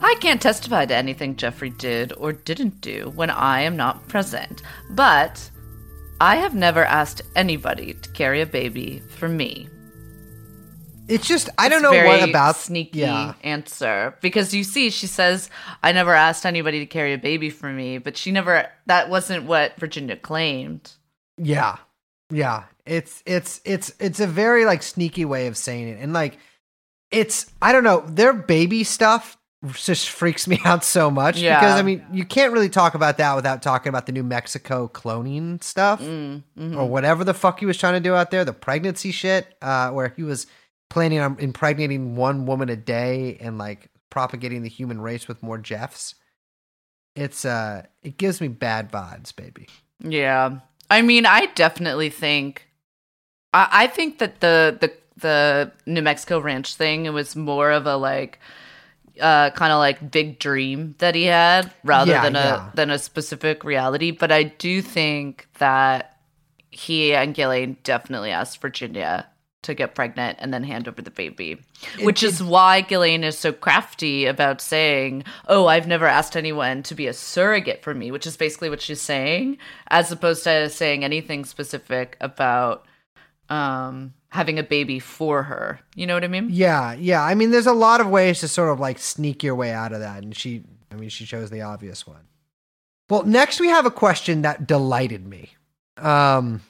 [0.00, 4.62] I can't testify to anything Jeffrey did or didn't do when I am not present,
[4.90, 5.50] but
[6.20, 9.68] I have never asked anybody to carry a baby for me.
[11.08, 15.50] It's just I don't know what about sneaky Yeah, answer because you see, she says,
[15.82, 18.68] "I never asked anybody to carry a baby for me," but she never.
[18.86, 20.92] That wasn't what Virginia claimed.
[21.36, 21.76] yeah,
[22.30, 22.64] yeah.
[22.86, 26.38] It's it's it's it's a very like sneaky way of saying it, and like
[27.10, 29.36] it's I don't know their baby stuff
[29.72, 31.58] just freaks me out so much Yeah.
[31.58, 34.88] because I mean you can't really talk about that without talking about the New Mexico
[34.92, 36.76] cloning stuff Mm, mhm.
[36.76, 39.90] or whatever the fuck he was trying to do out there, the pregnancy shit, uh,
[39.90, 40.46] where he was
[40.90, 45.58] planning on impregnating one woman a day and like propagating the human race with more
[45.58, 46.14] Jeffs.
[47.16, 49.68] It's uh, it gives me bad vibes, baby.
[50.00, 50.58] Yeah,
[50.90, 52.68] I mean, I definitely think,
[53.52, 57.86] I, I think that the the the New Mexico ranch thing it was more of
[57.86, 58.40] a like,
[59.20, 62.70] uh, kind of like big dream that he had rather Yeah, than yeah.
[62.72, 64.10] a than a specific reality.
[64.10, 66.18] But I do think that
[66.70, 69.28] he and Ghislaine definitely asked Virginia
[69.64, 71.60] to get pregnant and then hand over the baby.
[72.02, 76.94] Which is why Ghislaine is so crafty about saying, Oh, I've never asked anyone to
[76.94, 81.04] be a surrogate for me, which is basically what she's saying, as opposed to saying
[81.04, 82.86] anything specific about
[83.50, 85.78] um having a baby for her.
[85.94, 86.48] You know what I mean?
[86.50, 87.22] Yeah, yeah.
[87.22, 89.92] I mean, there's a lot of ways to sort of like sneak your way out
[89.92, 92.26] of that, and she, I mean, she chose the obvious one.
[93.08, 95.54] Well, next we have a question that delighted me,
[95.98, 96.62] um,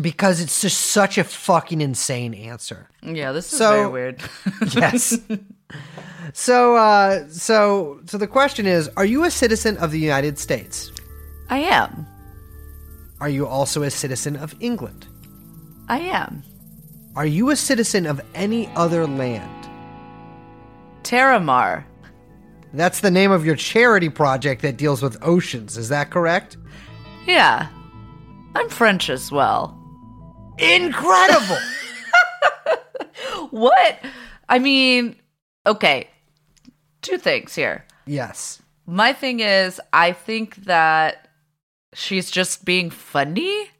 [0.00, 2.88] because it's just such a fucking insane answer.
[3.02, 4.22] Yeah, this is So- very weird.
[4.74, 5.18] Yes.
[6.32, 10.92] so, uh, so, so the question is: Are you a citizen of the United States?
[11.50, 12.06] I am.
[13.20, 15.06] Are you also a citizen of England?
[15.88, 16.42] I am.
[17.16, 19.68] Are you a citizen of any other land?
[21.02, 21.84] Terramar.
[22.72, 25.76] That's the name of your charity project that deals with oceans.
[25.76, 26.56] Is that correct?
[27.26, 27.68] Yeah.
[28.56, 29.78] I'm French as well.
[30.58, 31.58] Incredible.
[33.50, 34.00] What?
[34.48, 35.14] I mean,
[35.66, 36.08] okay.
[37.02, 37.84] Two things here.
[38.06, 38.60] yes.
[38.86, 41.28] My thing is, I think that
[41.94, 43.70] she's just being funny.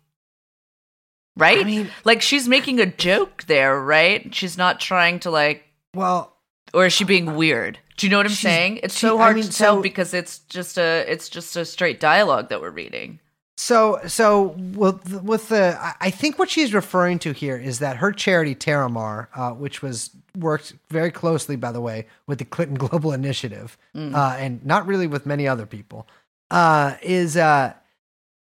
[1.37, 1.59] Right?
[1.59, 4.33] I mean- like she's making a joke there, right?
[4.35, 6.37] She's not trying to like Well,
[6.73, 7.79] or is she being weird?
[7.97, 8.79] Do you know what I'm saying?
[8.83, 11.65] It's she- so I hard mean, to tell because it's just a it's just a
[11.65, 13.19] straight dialogue that we're reading.
[13.57, 18.11] So, so with with the, I- think what she's referring to here is that her
[18.13, 23.13] charity Terramar, uh, which was worked very closely, by the way, with the Clinton Global
[23.13, 26.09] Initiative, uh, and not really with many other people,
[26.51, 27.75] uh, is uh,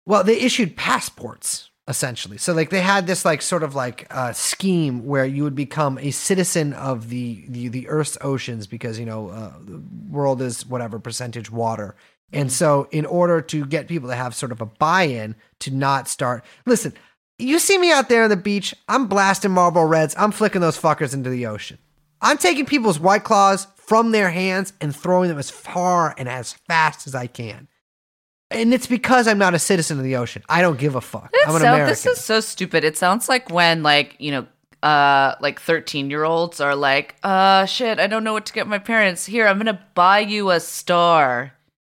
[0.06, 2.37] well, they issued passports essentially.
[2.37, 5.96] So, like, they had this like sort of like uh, scheme where you would become
[5.98, 9.80] a citizen of the the, the Earth's oceans because you know uh, the
[10.11, 11.94] world is whatever percentage water.
[12.32, 15.70] And so, in order to get people to have sort of a buy in to
[15.70, 16.92] not start, listen,
[17.38, 20.78] you see me out there on the beach, I'm blasting Marlboro Reds, I'm flicking those
[20.78, 21.78] fuckers into the ocean.
[22.20, 26.52] I'm taking people's white claws from their hands and throwing them as far and as
[26.52, 27.68] fast as I can.
[28.50, 30.42] And it's because I'm not a citizen of the ocean.
[30.48, 31.30] I don't give a fuck.
[31.32, 31.90] It I'm an sound- American.
[31.90, 32.82] This is so stupid.
[32.82, 34.46] It sounds like when like, you know,
[34.82, 38.66] uh like 13 year olds are like, uh shit, I don't know what to get
[38.66, 39.26] my parents.
[39.26, 41.52] Here, I'm gonna buy you a star.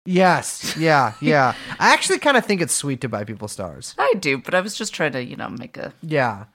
[0.06, 1.54] Yes, yeah, yeah.
[1.80, 3.96] I actually kind of think it's sweet to buy people stars.
[3.98, 6.46] I do, but I was just trying to, you know, make a Yeah.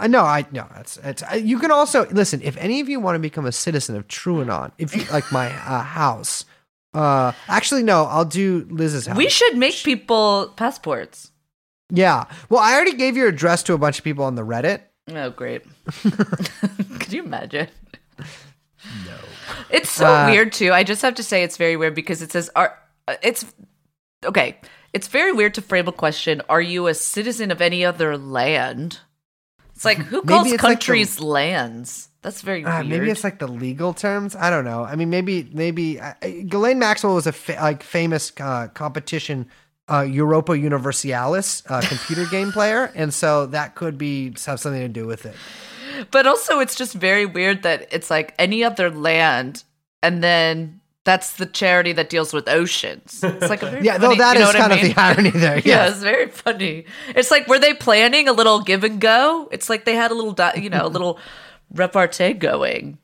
[0.00, 0.22] I know.
[0.22, 0.66] I know.
[0.76, 2.40] It's, it's, you can also listen.
[2.42, 5.46] If any of you want to become a citizen of TrueAnon, if you like my
[5.48, 6.44] uh, house,
[6.94, 9.16] uh, actually no, I'll do Liz's house.
[9.16, 11.32] We should make people passports.
[11.90, 12.26] Yeah.
[12.48, 14.82] Well, I already gave your address to a bunch of people on the Reddit.
[15.10, 15.62] Oh, great.
[16.02, 17.66] Could you imagine?
[18.18, 19.16] No.
[19.70, 20.72] It's so Uh, weird too.
[20.72, 22.74] I just have to say it's very weird because it says are uh,
[23.22, 23.44] it's
[24.24, 24.58] okay.
[24.92, 29.00] It's very weird to frame a question, are you a citizen of any other land?
[29.74, 32.08] It's like who calls it's like the- countries lands?
[32.22, 32.86] That's very Uh, weird.
[32.88, 34.34] maybe it's like the legal terms.
[34.34, 34.82] I don't know.
[34.84, 39.46] I mean, maybe maybe uh, Ghislaine Maxwell was a fa- like famous uh, competition
[39.88, 44.88] uh, Europa Universalis uh, computer game player, and so that could be have something to
[44.88, 45.34] do with it.
[46.10, 49.62] But also, it's just very weird that it's like any other land,
[50.02, 50.77] and then
[51.08, 53.20] that's the charity that deals with oceans.
[53.24, 54.94] It's like a very Yeah, funny, though that you know is what I kind of
[54.94, 55.56] the irony there.
[55.58, 55.90] Yeah, Yes.
[55.94, 56.84] it's very funny.
[57.16, 59.48] It's like were they planning a little give and go?
[59.50, 61.18] It's like they had a little, di- you know, a little
[61.74, 62.98] repartee going.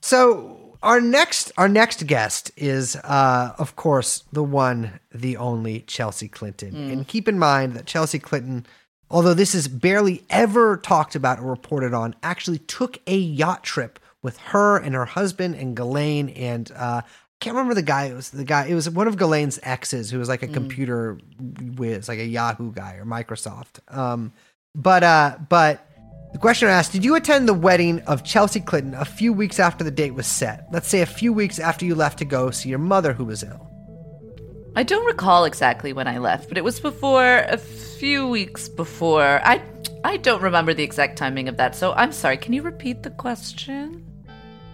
[0.00, 6.28] So our next our next guest is uh of course the one the only Chelsea
[6.28, 6.74] Clinton.
[6.90, 8.64] And keep in mind that Chelsea Clinton
[9.10, 13.98] although this is barely ever talked about or reported on actually took a yacht trip
[14.22, 17.02] with her and her husband and Ghislaine and uh
[17.40, 18.06] can't remember the guy.
[18.06, 18.66] It was the guy.
[18.66, 21.18] It was one of Ghislaine's exes who was like a computer
[21.76, 23.80] whiz, like a Yahoo guy or Microsoft.
[23.96, 24.32] Um,
[24.74, 25.86] but uh, but
[26.32, 29.84] the questioner asked, Did you attend the wedding of Chelsea Clinton a few weeks after
[29.84, 30.66] the date was set?
[30.72, 33.42] Let's say a few weeks after you left to go see your mother who was
[33.42, 33.70] ill.
[34.76, 39.40] I don't recall exactly when I left, but it was before a few weeks before.
[39.42, 39.62] I
[40.04, 41.74] I don't remember the exact timing of that.
[41.74, 42.36] So I'm sorry.
[42.36, 44.07] Can you repeat the question?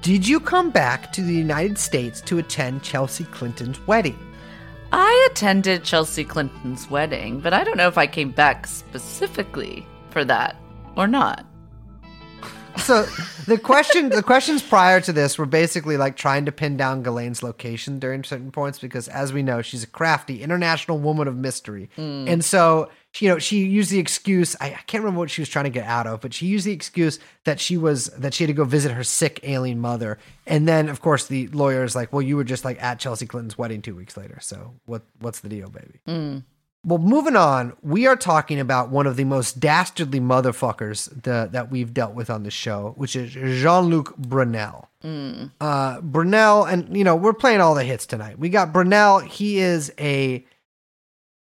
[0.05, 4.19] Did you come back to the United States to attend Chelsea Clinton's wedding?
[4.93, 10.23] I attended Chelsea Clinton's wedding, but I don't know if I came back specifically for
[10.27, 10.57] that
[10.95, 11.47] or not.
[12.77, 13.05] So
[13.47, 17.43] the question, the questions prior to this were basically like trying to pin down Ghislaine's
[17.43, 21.89] location during certain points because, as we know, she's a crafty international woman of mystery,
[21.97, 22.29] hmm.
[22.29, 22.91] and so
[23.23, 24.57] you know she used the excuse.
[24.61, 26.67] I, I can't remember what she was trying to get out of, but she used
[26.67, 30.19] the excuse that she was that she had to go visit her sick alien mother,
[30.47, 33.27] and then of course the lawyer is like, "Well, you were just like at Chelsea
[33.27, 35.03] Clinton's wedding two weeks later, so what?
[35.21, 36.01] What's the deal, baby?"
[36.87, 41.71] Well, moving on, we are talking about one of the most dastardly motherfuckers the, that
[41.71, 44.91] we've dealt with on the show, which is Jean Luc Brunel.
[45.63, 48.39] Uh, Brunel, and you know, we're playing all the hits tonight.
[48.39, 49.21] We got Brunel.
[49.21, 50.45] He is a,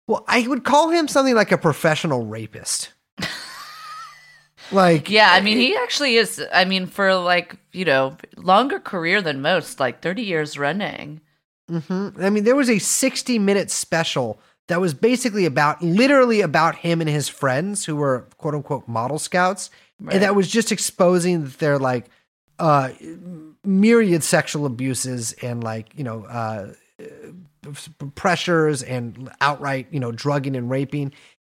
[0.07, 2.91] well, I would call him something like a professional rapist.
[4.73, 6.43] like, Yeah, I mean, he actually is.
[6.53, 11.21] I mean, for like, you know, longer career than most, like 30 years running.
[11.71, 12.23] Mhm.
[12.23, 14.39] I mean, there was a 60 minute special
[14.69, 19.19] that was basically about, literally about him and his friends who were quote unquote model
[19.19, 19.71] scouts.
[20.01, 20.15] Right.
[20.15, 22.07] And that was just exposing their like
[22.59, 22.91] uh,
[23.65, 26.73] myriad sexual abuses and like, you know, uh,
[28.15, 31.12] pressures and outright, you know, drugging and raping.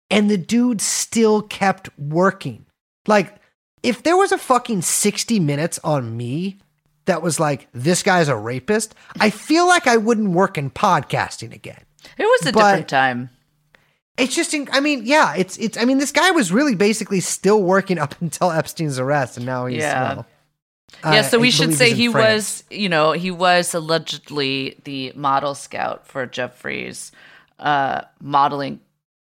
[0.10, 2.66] And the dude still kept working.
[3.08, 3.36] Like,
[3.84, 6.60] if there was a fucking 60 minutes on me
[7.06, 11.54] that was like, this guy's a rapist, I feel like I wouldn't work in podcasting
[11.54, 11.82] again.
[12.18, 13.30] It was a But- different time.
[14.18, 17.22] It's just, in- I mean, yeah, it's, it's, I mean, this guy was really basically
[17.22, 20.16] still working up until Epstein's arrest, and now he's, Yeah.
[20.16, 20.26] well,
[21.04, 22.64] yeah, uh, so we I should say he France.
[22.70, 27.12] was, you know, he was allegedly the model scout for Jeffrey's
[27.60, 28.80] uh, modeling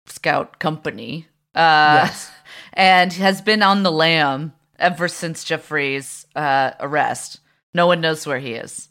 [0.06, 1.26] scout company.
[1.54, 2.30] Uh, Yes.
[2.76, 7.38] And has been on the lam ever since Jeffrey's uh, arrest.
[7.72, 8.88] No one knows where he is.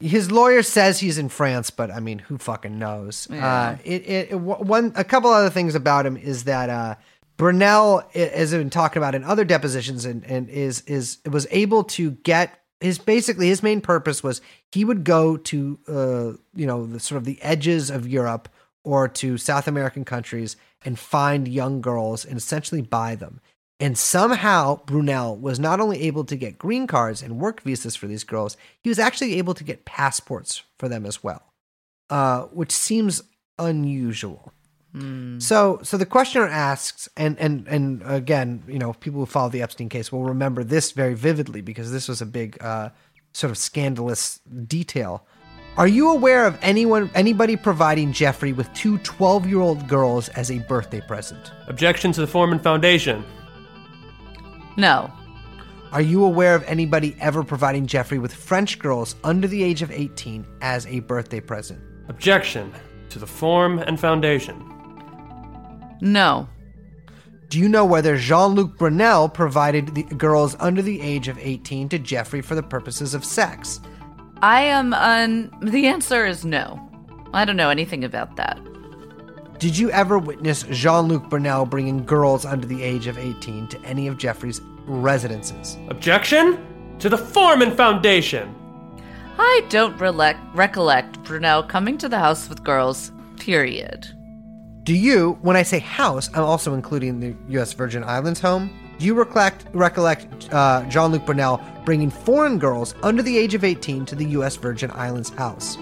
[0.00, 3.28] His lawyer says he's in France, but I mean, who fucking knows?
[3.30, 6.70] Uh, it, it, it- one, a couple other things about him is that
[7.36, 11.18] uh, Brunel, i- as I've been talking about in other depositions, and, and is is
[11.30, 14.40] was able to get his basically his main purpose was
[14.72, 18.48] he would go to uh, you know the sort of the edges of Europe
[18.84, 23.40] or to South American countries and find young girls and essentially buy them.
[23.80, 28.06] And somehow Brunel was not only able to get green cards and work visas for
[28.06, 31.42] these girls, he was actually able to get passports for them as well,
[32.08, 33.22] uh, which seems
[33.58, 34.52] unusual.
[35.38, 39.62] So, so the questioner asks, and and and again, you know, people who follow the
[39.62, 42.90] Epstein case will remember this very vividly because this was a big, uh,
[43.32, 45.26] sort of scandalous detail.
[45.76, 50.50] Are you aware of anyone, anybody providing Jeffrey with two 12 year old girls as
[50.50, 51.52] a birthday present?
[51.68, 53.22] Objection to the form and Foundation.
[54.78, 55.12] No.
[55.92, 59.90] Are you aware of anybody ever providing Jeffrey with French girls under the age of
[59.90, 61.80] 18 as a birthday present?
[62.08, 62.72] Objection
[63.10, 64.75] to the Form and Foundation.
[66.00, 66.48] No.
[67.48, 71.88] Do you know whether Jean Luc Brunel provided the girls under the age of 18
[71.90, 73.80] to Jeffrey for the purposes of sex?
[74.42, 75.50] I am un.
[75.62, 76.80] The answer is no.
[77.32, 78.58] I don't know anything about that.
[79.58, 83.80] Did you ever witness Jean Luc Brunel bringing girls under the age of 18 to
[83.82, 85.78] any of Jeffrey's residences?
[85.88, 88.54] Objection to the form and Foundation.
[89.38, 94.15] I don't relec- recollect Brunel coming to the house with girls, period.
[94.86, 97.72] Do you, when I say house, I'm also including the U.S.
[97.72, 98.70] Virgin Islands home?
[99.00, 103.64] Do you recollect, recollect uh, Jean Luc Brunel bringing foreign girls under the age of
[103.64, 104.54] 18 to the U.S.
[104.54, 105.76] Virgin Islands house?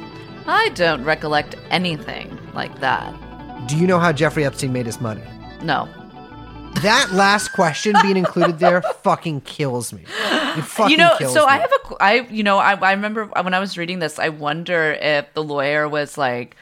[0.46, 3.14] I don't recollect anything like that.
[3.68, 5.22] Do you know how Jeffrey Epstein made his money?
[5.62, 5.86] No.
[6.76, 10.04] That last question being included there fucking kills me.
[10.04, 11.40] Fucking you know, so me.
[11.40, 14.30] I have a, I, you know, I, I remember when I was reading this, I
[14.30, 16.56] wonder if the lawyer was like,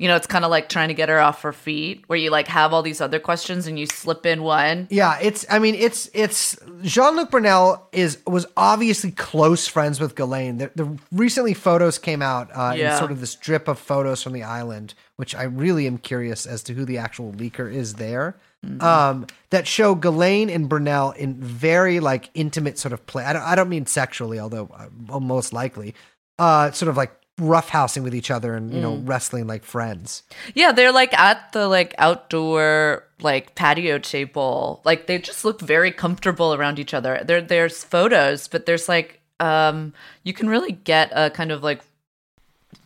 [0.00, 2.30] you know, it's kind of like trying to get her off her feet, where you
[2.30, 4.88] like have all these other questions and you slip in one.
[4.88, 5.44] Yeah, it's.
[5.50, 6.08] I mean, it's.
[6.14, 10.56] It's Jean Luc Brunel is was obviously close friends with Ghislaine.
[10.56, 14.32] The, the recently photos came out uh, in sort of this drip of photos from
[14.32, 18.38] the island, which I really am curious as to who the actual leaker is there.
[18.80, 23.24] Um, that show Ghislaine and Brunel in very like intimate sort of play.
[23.24, 23.42] I don't.
[23.42, 24.70] I don't mean sexually, although
[25.12, 25.94] uh, most likely.
[26.38, 30.22] Uh, sort of like roughhousing with each other and you know wrestling like friends.
[30.54, 34.80] Yeah, they're like at the like outdoor like patio table.
[34.84, 37.20] Like they just look very comfortable around each other.
[37.24, 41.80] There there's photos, but there's like um you can really get a kind of like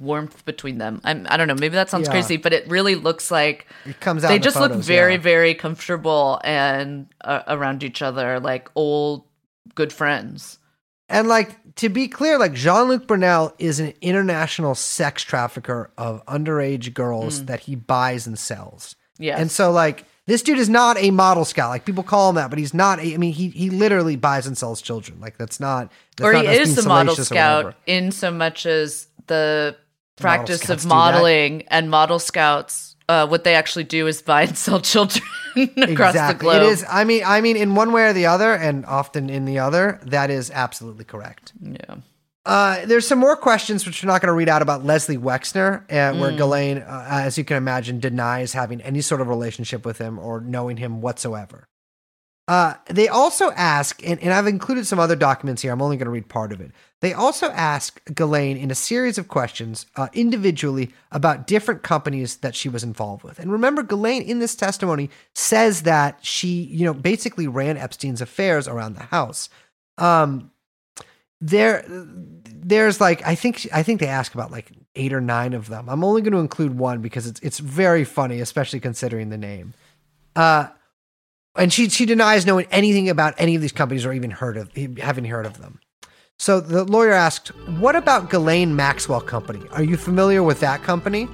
[0.00, 1.00] warmth between them.
[1.04, 2.12] I'm I don't know, maybe that sounds Yeah.
[2.12, 4.28] crazy, but it really looks like It comes out.
[4.28, 5.20] they the just look very yeah.
[5.20, 9.24] very comfortable and uh, around each other like old
[9.74, 10.58] good friends.
[11.08, 16.24] And like to be clear, like Jean Luc Brunel is an international sex trafficker of
[16.26, 17.46] underage girls mm.
[17.46, 18.96] that he buys and sells.
[19.18, 19.38] Yeah.
[19.38, 21.68] And so like this dude is not a model scout.
[21.68, 22.98] Like people call him that, but he's not.
[23.00, 25.20] A, I mean, he he literally buys and sells children.
[25.20, 25.90] Like that's not.
[26.16, 29.76] That's or not he is the model scout in so much as the
[30.16, 34.56] practice scouts of modeling and model scouts uh, what they actually do is buy and
[34.66, 35.24] sell children
[35.56, 36.84] across the globe It is.
[36.88, 40.00] I mean, I mean, in one way or the other, and often in the other,
[40.04, 41.52] that is absolutely correct.
[41.60, 41.96] yeah
[42.46, 45.82] Uh, there's some more questions which we're not going to read out about Leslie Wexner,
[45.90, 49.98] uh, where Ghislaine, uh, as you can imagine, denies having any sort of relationship with
[49.98, 51.66] him or knowing him whatsoever.
[52.46, 55.72] Uh, they also ask, and, and I've included some other documents here.
[55.72, 56.72] I'm only going to read part of it.
[57.00, 62.54] They also ask Ghislaine in a series of questions uh, individually about different companies that
[62.54, 63.38] she was involved with.
[63.38, 68.68] And remember, Ghislaine in this testimony says that she, you know, basically ran Epstein's affairs
[68.68, 69.48] around the house.
[69.96, 70.50] Um,
[71.40, 75.68] there there's like I think I think they ask about like eight or nine of
[75.68, 75.88] them.
[75.88, 79.74] I'm only going to include one because it's it's very funny, especially considering the name.
[80.34, 80.68] Uh,
[81.56, 84.74] and she she denies knowing anything about any of these companies or even heard of
[84.98, 85.80] having heard of them.
[86.38, 87.48] So the lawyer asked,
[87.78, 89.62] "What about Ghislaine Maxwell Company?
[89.72, 91.28] Are you familiar with that company?"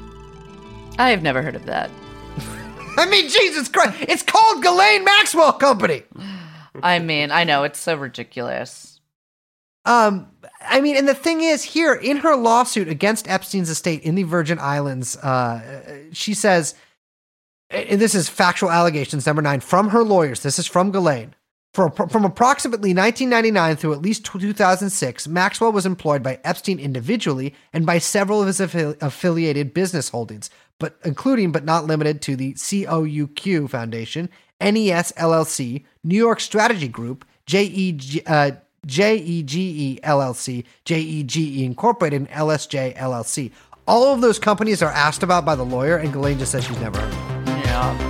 [0.99, 1.89] i have never heard of that
[2.99, 6.03] I mean, Jesus Christ, it's called Ghislaine Maxwell Company.
[6.83, 9.01] I mean, I know it's so ridiculous.
[9.85, 10.29] Um,
[10.61, 14.25] I mean, and the thing is, here in her lawsuit against Epstein's estate in the
[14.25, 16.75] Virgin Islands, uh, she says,
[17.71, 20.43] and this is factual allegations number nine from her lawyers.
[20.43, 21.35] This is from Ghislaine.
[21.73, 27.87] For, from approximately 1999 through at least 2006, Maxwell was employed by Epstein individually and
[27.87, 30.51] by several of his affi- affiliated business holdings,
[30.81, 34.29] but including but not limited to the COUQ Foundation,
[34.61, 38.51] NES LLC, New York Strategy Group, JEG, uh,
[38.85, 43.53] JEGE LLC, JEGE Incorporated, and LSJ LLC.
[43.87, 46.81] All of those companies are asked about by the lawyer, and Ghislaine just says she's
[46.81, 47.40] never heard
[47.81, 48.07] of them.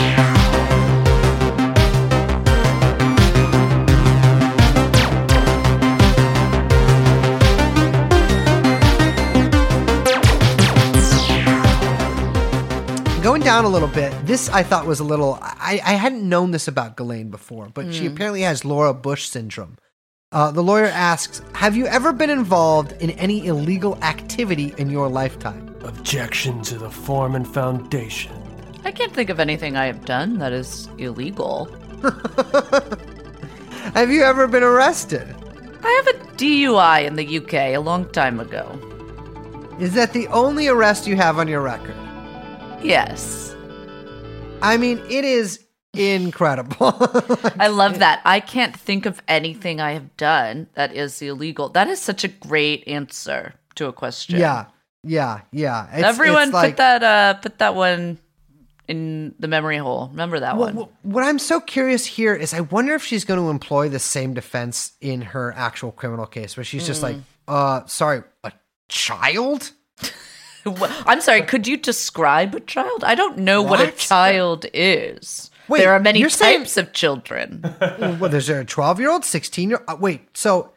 [0.00, 0.36] Yeah.
[13.22, 15.38] Going down a little bit, this I thought was a little.
[15.42, 18.12] I, I hadn't known this about Ghislaine before, but she mm.
[18.12, 19.78] apparently has Laura Bush syndrome.
[20.32, 25.08] Uh, the lawyer asks, Have you ever been involved in any illegal activity in your
[25.08, 25.72] lifetime?
[25.84, 28.32] Objection to the form and foundation.
[28.84, 31.66] I can't think of anything I have done that is illegal.
[33.94, 35.32] Have you ever been arrested?
[35.84, 38.66] I have a DUI in the UK a long time ago.
[39.78, 41.94] Is that the only arrest you have on your record?
[42.82, 43.54] Yes.
[44.60, 45.65] I mean, it is
[45.98, 46.94] incredible.
[47.58, 48.20] I love that.
[48.24, 51.68] I can't think of anything I have done that is illegal.
[51.70, 54.38] That is such a great answer to a question.
[54.40, 54.66] yeah,
[55.02, 55.86] yeah, yeah.
[55.88, 58.18] It's- Everyone it's like- put that uh put that one
[58.88, 60.08] in the memory hole.
[60.12, 60.76] Remember that Well, one.
[60.76, 63.98] well, what I'm so curious here is I wonder if she's going to employ the
[63.98, 67.06] same defense in her actual criminal case where she's just Hmm.
[67.06, 67.16] like,
[67.48, 68.52] uh, sorry, a
[68.88, 69.72] child?
[71.06, 73.04] I'm sorry, could you describe a child?
[73.04, 75.50] I don't know what, a child is.
[75.68, 77.62] Wait, there are many you're saying- types of children.
[77.80, 79.88] well, there's a 12 year old, 16 year old.
[79.88, 80.72] Uh, wait, so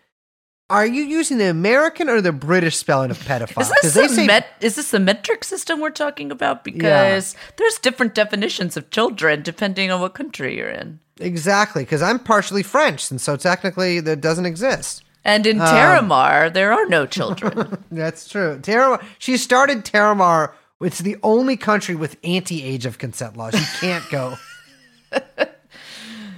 [0.70, 3.62] are you using the American or the British spelling of pedophile?
[3.62, 6.64] Is this, the say met- is this the metric system we're talking about?
[6.64, 11.00] Because there's different definitions of children depending on what country you're in.
[11.20, 15.04] exactly because I'm partially French, and so technically that doesn't exist.
[15.26, 17.84] And in um, Terramar, there are no children.
[17.92, 18.60] That's true.
[18.62, 20.54] Terramar, she started Terramar.
[20.82, 23.54] It's the only country with anti-age of consent laws.
[23.54, 24.38] You can't go.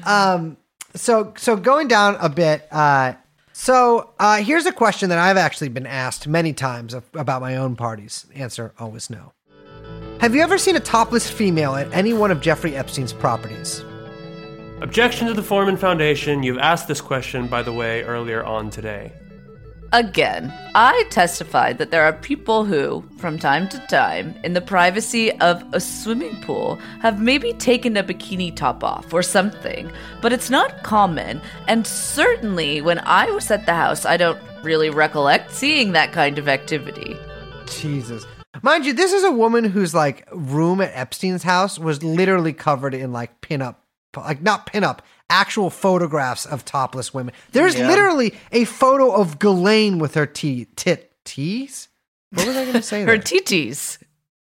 [0.05, 0.57] Um.
[0.93, 2.67] So so going down a bit.
[2.71, 3.13] Uh.
[3.53, 7.75] So uh, here's a question that I've actually been asked many times about my own
[7.75, 8.25] parties.
[8.33, 9.33] Answer always no.
[10.19, 13.83] Have you ever seen a topless female at any one of Jeffrey Epstein's properties?
[14.81, 16.41] Objection to the form and foundation.
[16.41, 19.11] You've asked this question, by the way, earlier on today.
[19.93, 25.33] Again, I testified that there are people who, from time to time, in the privacy
[25.41, 30.49] of a swimming pool, have maybe taken a bikini top off or something, but it's
[30.49, 35.91] not common, and certainly when I was at the house, I don't really recollect seeing
[35.91, 37.17] that kind of activity.
[37.67, 38.25] Jesus.
[38.61, 42.93] Mind you, this is a woman whose like room at Epstein's house was literally covered
[42.93, 43.75] in like pinup,
[44.15, 44.99] like not pinup,
[45.31, 47.33] actual photographs of topless women.
[47.53, 47.87] There's Yeah.
[47.87, 51.87] literally a photo of Ghislaine with her t tit tees.
[52.31, 53.03] What was I going to say?
[53.05, 53.15] Her.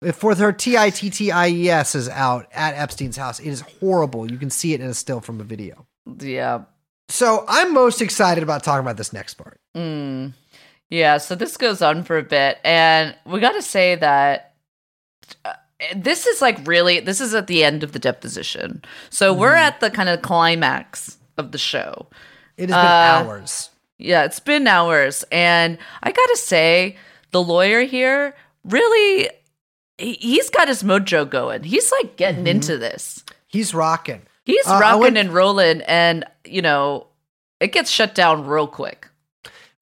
[0.08, 3.40] If with her T I T T I E S is out at Epstein's house.
[3.40, 4.30] It is horrible.
[4.30, 5.86] You can see it in a still from a video.
[6.20, 6.64] Yeah.
[7.10, 9.60] So I'm most excited about talking about this next part.
[9.76, 10.34] Mm.
[10.90, 14.54] Yeah, so this goes on for a bit, and we got to say that
[15.44, 15.54] uh,
[15.96, 18.82] this is like really, this is at the end of the deposition.
[19.10, 22.08] So we're at the kind of climax of the show.
[22.58, 23.70] It has been Uh, hours.
[23.98, 26.98] Yeah, it's been hours, and I got to say,
[27.32, 29.30] the lawyer here really,
[29.98, 31.64] he- he's got his mojo going.
[31.64, 33.24] He's like getting into this.
[33.48, 34.24] He's rocking.
[34.46, 37.08] He's Uh, rocking went- and rolling, and you know,
[37.60, 39.08] it gets shut down real quick.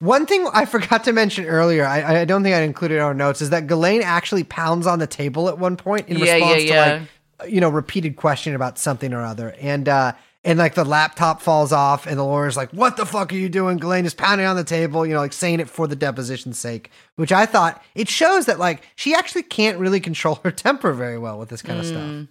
[0.02, 3.14] One thing I forgot to mention earlier, I, I don't think I included in our
[3.14, 6.64] notes, is that Ghislaine actually pounds on the table at one point in Yeah, response
[6.64, 7.06] yeah, to
[7.40, 9.54] like, you know, repeated question about something or other.
[9.60, 13.32] And, uh, and like the laptop falls off and the lawyer's like, what the fuck
[13.32, 13.76] are you doing?
[13.78, 16.90] Ghislaine is pounding on the table, you know, like saying it for the deposition's sake,
[17.14, 21.16] which I thought it shows that like she actually can't really control her temper very
[21.16, 22.26] well with this kind of stuff.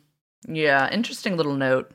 [0.54, 1.90] Yeah, interesting little note.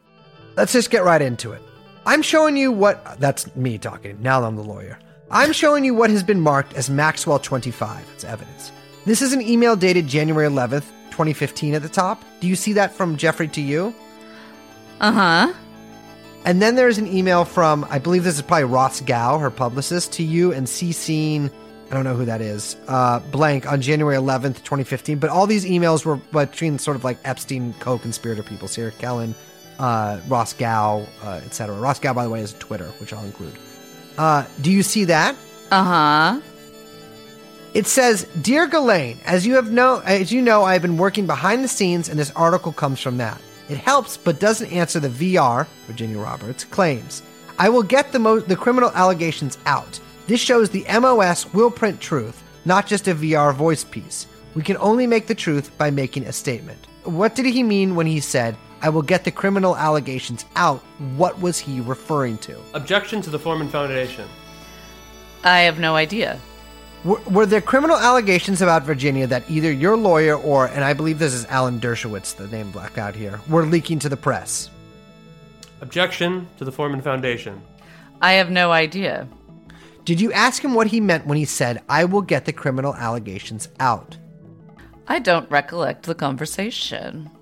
[0.57, 1.61] Let's just get right into it.
[2.07, 4.23] I'm showing you what that's me talking.
[4.23, 4.99] Now I'm the lawyer.
[5.31, 8.73] I'm showing you what has been marked as Maxwell 25 as evidence.
[9.05, 12.25] This is an email dated January 11th, 2015 at the top.
[12.41, 13.95] Do you see that from Jeffrey to you?
[15.01, 15.55] Uh huh.
[16.45, 20.13] And then there's an email from, I believe this is probably Ross Gow, her publicist,
[20.15, 21.51] to you and CCing
[21.91, 22.77] I don't know who that is.
[22.89, 25.19] Uh, blank on January 11th, 2015.
[25.19, 28.67] But all these emails were between sort of like Epstein co-conspirator people.
[28.67, 29.35] Sarah Kellen,
[29.79, 31.77] uh, Ross Gow, uh, etc.
[31.77, 33.57] Ross Gow, by the way, is Twitter, which I'll include.
[34.19, 35.37] Uh, do you see that?
[35.71, 36.41] Uh huh.
[37.75, 41.27] It says, "Dear Ghislaine, as you have know, as you know, I have been working
[41.27, 43.39] behind the scenes, and this article comes from that.
[43.69, 47.23] It helps, but doesn't answer the VR Virginia Roberts claims.
[47.59, 50.01] I will get the mo- the criminal allegations out.
[50.27, 54.27] This shows the MOS will print truth, not just a VR voice piece.
[54.55, 56.79] We can only make the truth by making a statement.
[57.05, 58.57] What did he mean when he said?"
[58.87, 60.79] I will get the criminal allegations out.
[61.17, 62.57] What was he referring to?
[62.73, 64.29] Objection to the form and Foundation.
[65.43, 66.39] I have no idea.
[67.05, 71.19] Were, were there criminal allegations about Virginia that either your lawyer or, and I believe
[71.19, 74.71] this is Alan Dershowitz, the name blacked out here, were leaking to the press?
[75.81, 77.61] Objection to the form and Foundation.
[78.23, 79.27] I have no idea.
[80.05, 82.95] Did you ask him what he meant when he said, I will get the criminal
[82.95, 84.17] allegations out?
[85.09, 87.33] I don't recollect the conversation.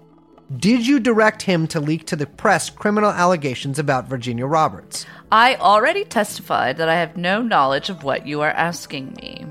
[0.59, 5.07] Did you direct him to leak to the press criminal allegations about Virginia Roberts?
[5.33, 9.47] I already testified that I have no knowledge of what you are asking me.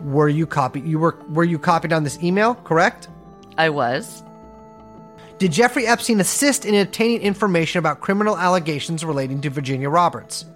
[0.00, 0.86] Were you copied?
[0.86, 2.54] You were were you copied on this email?
[2.54, 3.08] Correct.
[3.58, 4.24] I was.
[5.36, 10.46] Did Jeffrey Epstein assist in obtaining information about criminal allegations relating to Virginia Roberts?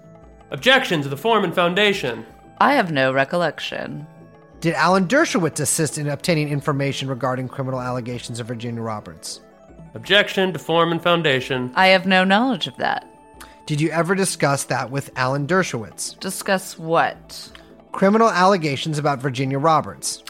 [0.49, 2.25] Objection to the form and Foundation.
[2.59, 4.07] I have no recollection.
[4.61, 9.41] Did Alan Dershowitz assist in obtaining information regarding criminal allegations of Virginia Roberts?
[9.95, 11.71] Objection to form and Foundation.
[11.73, 13.07] I have no knowledge of that.
[13.65, 16.19] Did you ever discuss that with Alan Dershowitz?
[16.19, 17.51] Discuss what?
[17.93, 20.21] Criminal allegations about Virginia Roberts.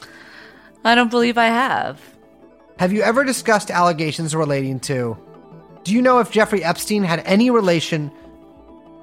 [0.86, 1.99] I don't believe I have.
[2.78, 5.18] Have you ever discussed allegations relating to?
[5.84, 8.11] Do you know if Jeffrey Epstein had any relation?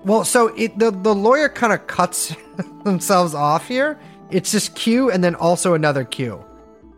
[0.05, 2.35] Well, so it, the the lawyer kind of cuts
[2.85, 3.99] themselves off here.
[4.31, 6.45] It's just Q and then also another Q.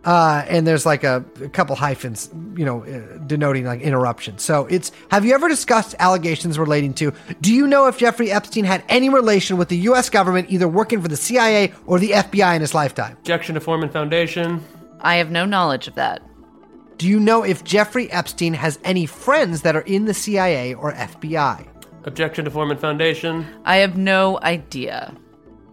[0.05, 4.39] Uh, and there's like a, a couple hyphens, you know, uh, denoting like interruption.
[4.39, 7.13] So it's have you ever discussed allegations relating to?
[7.41, 10.11] Do you know if Jeffrey Epstein had any relation with the U.S.
[10.11, 13.17] government, either working for the CIA or the FBI in his lifetime?
[13.21, 14.63] Objection to form and Foundation.
[15.01, 16.23] I have no knowledge of that.
[16.99, 20.93] Do you know if Jeffrey Epstein has any friends that are in the CIA or
[20.93, 21.67] FBI?
[22.05, 23.47] Objection to form and Foundation.
[23.65, 25.15] I have no idea.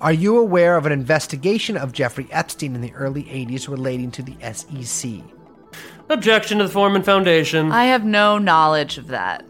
[0.01, 4.23] Are you aware of an investigation of Jeffrey Epstein in the early 80s relating to
[4.23, 5.11] the SEC?
[6.09, 7.71] Objection to the form and Foundation.
[7.71, 9.45] I have no knowledge of that.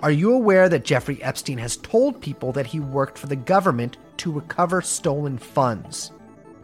[0.00, 3.98] Are you aware that Jeffrey Epstein has told people that he worked for the government
[4.16, 6.10] to recover stolen funds?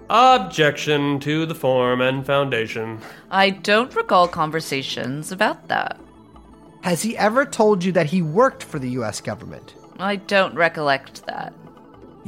[0.09, 2.99] Objection to the form and Foundation.
[3.31, 6.01] I don't recall conversations about that.
[6.81, 9.75] Has he ever told you that he worked for the US government?
[9.99, 11.53] I don't recollect that.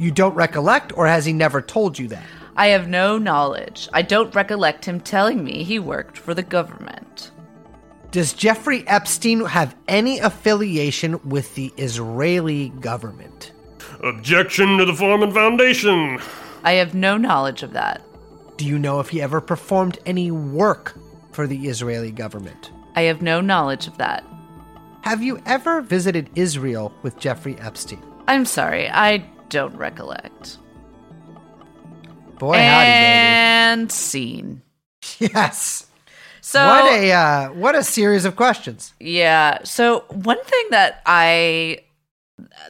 [0.01, 2.25] You don't recollect, or has he never told you that?
[2.55, 3.87] I have no knowledge.
[3.93, 7.29] I don't recollect him telling me he worked for the government.
[8.09, 13.51] Does Jeffrey Epstein have any affiliation with the Israeli government?
[14.03, 16.19] Objection to the form and Foundation.
[16.63, 18.01] I have no knowledge of that.
[18.57, 20.97] Do you know if he ever performed any work
[21.31, 22.71] for the Israeli government?
[22.95, 24.25] I have no knowledge of that.
[25.01, 28.03] Have you ever visited Israel with Jeffrey Epstein?
[28.27, 30.57] I'm sorry, I don't recollect.
[32.39, 34.63] Boy, howdy, and scene.
[35.19, 35.85] Yes.
[36.41, 38.93] So what a uh, what a series of questions.
[38.99, 39.59] Yeah.
[39.63, 41.81] So one thing that I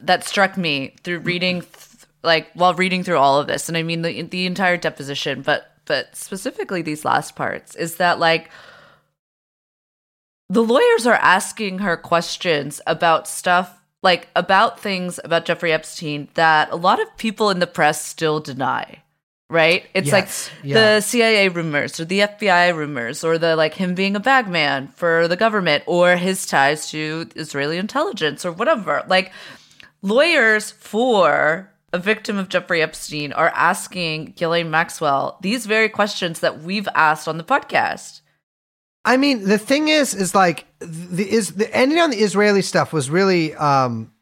[0.02, 3.82] that struck me through reading, th- like while reading through all of this, and I
[3.82, 8.50] mean the the entire deposition, but but specifically these last parts, is that like
[10.50, 16.70] the lawyers are asking her questions about stuff like about things about Jeffrey Epstein that
[16.70, 19.02] a lot of people in the press still deny.
[19.48, 19.84] Right?
[19.92, 20.74] It's Yes, like yeah.
[20.96, 25.28] the CIA rumors or the FBI rumors or the like him being a bagman for
[25.28, 29.04] the government or his ties to Israeli intelligence or whatever.
[29.06, 29.30] Like
[30.00, 36.62] lawyers for a victim of Jeffrey Epstein are asking Ghislaine Maxwell these very questions that
[36.62, 38.21] we've asked on the podcast.
[39.04, 42.92] I mean, the thing is, is like the is the ending on the Israeli stuff
[42.92, 43.54] was really.
[43.54, 44.12] um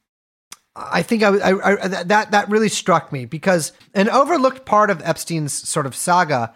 [0.76, 5.02] I think I, I, I that that really struck me because an overlooked part of
[5.02, 6.54] Epstein's sort of saga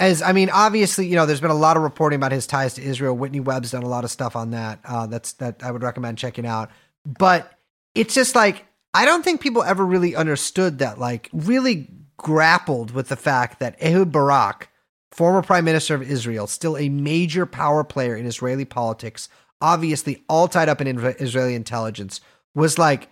[0.00, 2.74] is, I mean, obviously, you know, there's been a lot of reporting about his ties
[2.74, 3.16] to Israel.
[3.16, 4.80] Whitney Webb's done a lot of stuff on that.
[4.84, 6.70] Uh, that's that I would recommend checking out.
[7.06, 7.52] But
[7.94, 13.08] it's just like I don't think people ever really understood that, like, really grappled with
[13.08, 14.68] the fact that Ehud Barak,
[15.12, 19.28] former prime minister of Israel, still a major power player in Israeli politics,
[19.60, 20.88] obviously all tied up in
[21.20, 22.20] Israeli intelligence,
[22.54, 23.08] was like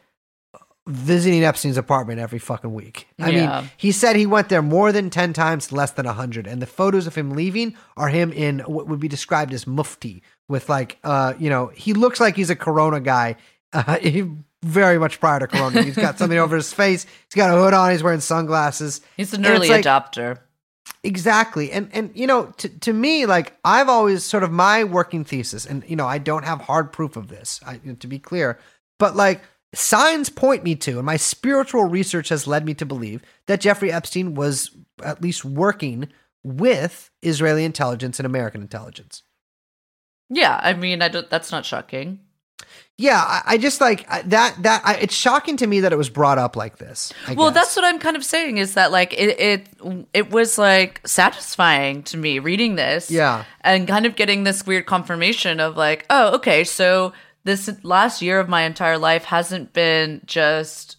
[0.89, 3.07] visiting Epstein's apartment every fucking week.
[3.21, 3.61] I Yeah.
[3.61, 6.47] mean, he said he went there more than 10 times, less than 100.
[6.47, 10.23] And the photos of him leaving are him in what would be described as mufti
[10.49, 13.37] with like, uh, you know, he looks like he's a Corona guy.
[13.73, 14.29] Uh, he,
[14.65, 15.83] very much prior to Corona.
[15.83, 17.05] He's got something over his face.
[17.05, 17.93] He's got a hood on.
[17.93, 19.01] He's wearing sunglasses.
[19.17, 20.39] He's an early like- adopter.
[21.03, 21.73] Exactly.
[21.73, 25.65] And and you know, to to me, like I've always sort of my working thesis,
[25.65, 28.59] and you know, I don't have hard proof of this, I, to be clear,
[28.99, 29.41] but like
[29.75, 33.93] signs point me to, and my spiritual research has led me to believe that Jeffrey
[33.93, 34.71] Epstein was
[35.03, 36.09] at least working
[36.43, 39.23] with Israeli intelligence and American intelligence.
[40.29, 42.21] Yeah, I mean, I don't, that's not shocking.
[42.99, 44.63] Yeah, I, I just like that.
[44.63, 47.13] That I, it's shocking to me that it was brought up like this.
[47.27, 47.55] I Well, guess.
[47.55, 52.03] that's what I'm kind of saying is that like it it it was like satisfying
[52.05, 53.11] to me reading this.
[53.11, 53.45] Yeah.
[53.63, 58.39] And kind of getting this weird confirmation of like, oh, okay, so this last year
[58.39, 60.99] of my entire life hasn't been just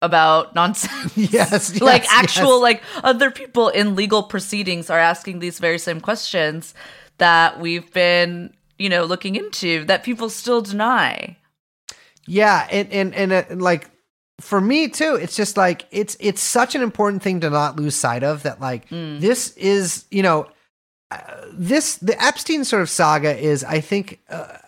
[0.00, 1.14] about nonsense.
[1.32, 2.62] Yes, like actual yes.
[2.62, 6.72] like other people in legal proceedings are asking these very same questions
[7.18, 11.36] that we've been, you know, looking into that people still deny.
[12.26, 13.90] Yeah, and and and uh, like
[14.40, 17.94] for me too, it's just like it's it's such an important thing to not lose
[17.94, 20.46] sight of that like this is, you know,
[21.10, 21.18] uh,
[21.52, 24.58] this the Epstein sort of saga is I think uh,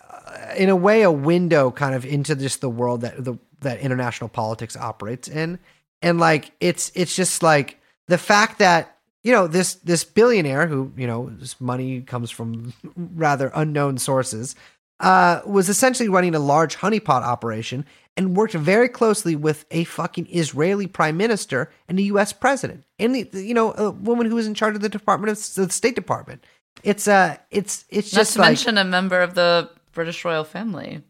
[0.57, 4.29] in a way a window kind of into just the world that the that international
[4.29, 5.59] politics operates in.
[6.03, 10.93] And like it's it's just like the fact that you know this this billionaire who
[10.97, 14.55] you know his money comes from rather unknown sources
[15.01, 20.27] uh, was essentially running a large honeypot operation and worked very closely with a fucking
[20.31, 22.35] Israeli prime minister and the U.S.
[22.35, 25.55] president, and the, you know a woman who was in charge of the Department of
[25.55, 26.45] the State Department.
[26.83, 30.45] It's uh, it's it's Not just to like mention a member of the British royal
[30.45, 31.03] family.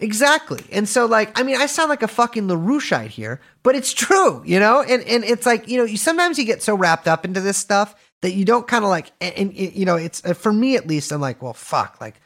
[0.00, 0.64] Exactly.
[0.72, 4.42] And so like I mean I sound like a fucking LaRoucheite here, but it's true,
[4.44, 4.82] you know?
[4.82, 7.56] And and it's like, you know, you sometimes you get so wrapped up into this
[7.56, 10.76] stuff that you don't kind of like and, and, you know, it's uh, for me
[10.76, 12.20] at least I'm like, well fuck, like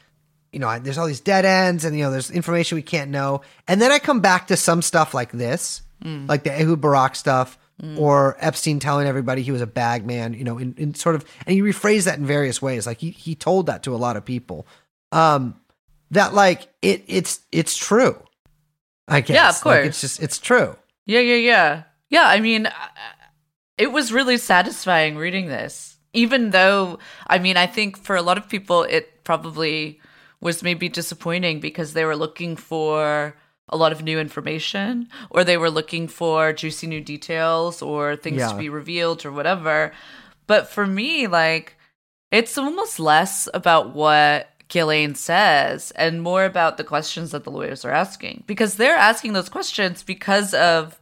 [0.51, 3.11] you know, I, there's all these dead ends and you know, there's information we can't
[3.11, 3.41] know.
[3.67, 5.81] And then I come back to some stuff like this,
[6.27, 7.57] like the Ehud Barak stuff
[7.99, 11.25] or Epstein telling everybody he was a bag man, you know, in, in sort of
[11.45, 12.87] and he rephrased that in various ways.
[12.87, 14.65] Like he he told that to a lot of people.
[15.11, 15.59] Um
[16.11, 18.21] that like it it's it's true.
[19.07, 19.35] I guess.
[19.35, 19.87] Yeah, of Like, course.
[19.87, 20.75] it's just it's true.
[21.05, 21.83] Yeah, yeah, yeah.
[22.09, 22.71] Yeah, I mean, uh,
[23.77, 25.97] it was really satisfying reading this.
[26.13, 30.01] Even though, I mean, I think for a lot of people, it probably
[30.41, 33.35] was maybe disappointing because they were looking for
[33.69, 38.37] a lot of new information or they were looking for juicy new details or things
[38.39, 38.49] Yeah.
[38.51, 39.91] to be revealed or whatever.
[40.47, 41.75] But for me, like,
[42.31, 47.85] it's almost less about what Ghislaine says and more about the questions that the lawyers
[47.85, 50.99] are asking because they're asking those questions because of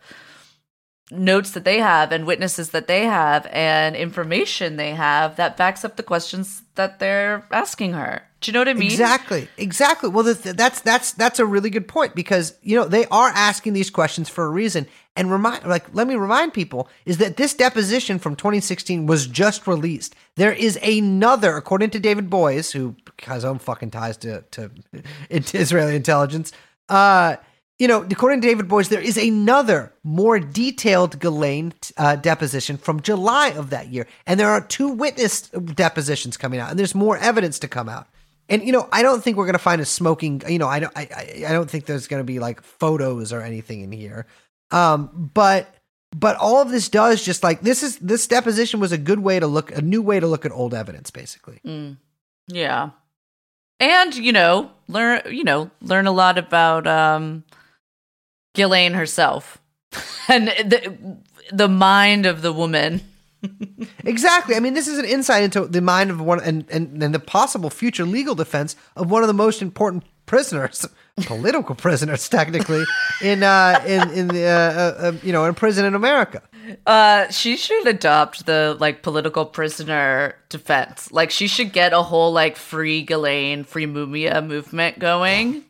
[1.11, 5.85] notes that they have and witnesses that they have and information they have that backs
[5.85, 8.23] up the questions that they're asking her.
[8.45, 8.91] Do you know what I mean?
[8.91, 9.47] Exactly.
[9.57, 10.07] Exactly.
[10.07, 13.89] Well, that's that's that's a really good point because you know they are asking these
[13.89, 14.85] questions for a reason.
[15.15, 19.65] And remind, like, let me remind people is that this deposition from 2016 was just
[19.65, 20.13] released.
[20.35, 24.69] There is another, according to David Boies, who has own fucking ties to to,
[25.31, 26.51] to Israeli intelligence.
[26.87, 27.37] Uh,
[27.79, 33.01] you know, according to David Boies, there is another more detailed Ghislaine uh, deposition from
[33.01, 37.17] July of that year, and there are two witness depositions coming out, and there's more
[37.17, 38.07] evidence to come out.
[38.49, 40.41] And you know, I don't think we're gonna find a smoking.
[40.47, 40.95] You know, I don't.
[40.95, 44.27] I I, don't think there's gonna be like photos or anything in here.
[44.71, 45.73] Um, but
[46.15, 49.39] but all of this does just like this is this deposition was a good way
[49.39, 51.59] to look, a new way to look at old evidence, basically.
[52.47, 52.91] Yeah.
[53.79, 57.43] And, you know, learn you know, learn a lot about um
[58.53, 59.57] Ghislaine herself.
[60.27, 61.17] and the
[61.51, 63.01] the mind of the woman.
[64.03, 64.55] Exactly.
[64.55, 67.19] I mean, this is an insight into the mind of one and, and, and the
[67.19, 70.85] possible future legal defense of one of the most important prisoners,
[71.25, 72.83] political prisoners, technically,
[73.21, 76.41] in uh, in in the uh, uh, uh, you know in prison in America.
[76.87, 81.11] Uh she should adopt the like political prisoner defense.
[81.11, 85.63] Like she should get a whole like free Ghislaine, free Mumia movement going.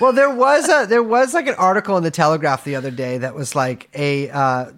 [0.00, 3.18] Well, there was a there was like an article in the Telegraph the other day
[3.18, 4.70] that was like a uh,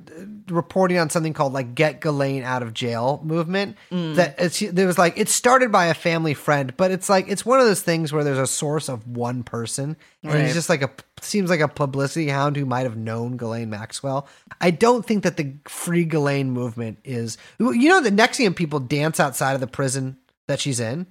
[0.51, 3.77] reporting on something called like "Get Ghislaine Out of Jail" movement.
[3.91, 7.45] That it's there was like it started by a family friend, but it's like it's
[7.47, 10.45] one of those things where there's a source of one person, and Right.
[10.45, 10.91] he's just like a
[11.23, 14.27] seems like a publicity hound who might have known Ghislaine Maxwell.
[14.61, 17.37] I don't think that the Free Ghislaine movement is.
[17.59, 20.17] You know, the NXIVM people dance outside of the prison
[20.49, 21.07] that she's in.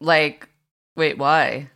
[0.00, 0.48] like,
[0.96, 1.70] wait, why?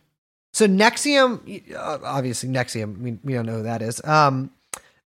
[0.53, 4.03] So NXIVM, uh, obviously NXIVM, we, we don't know who that is.
[4.03, 4.51] Um,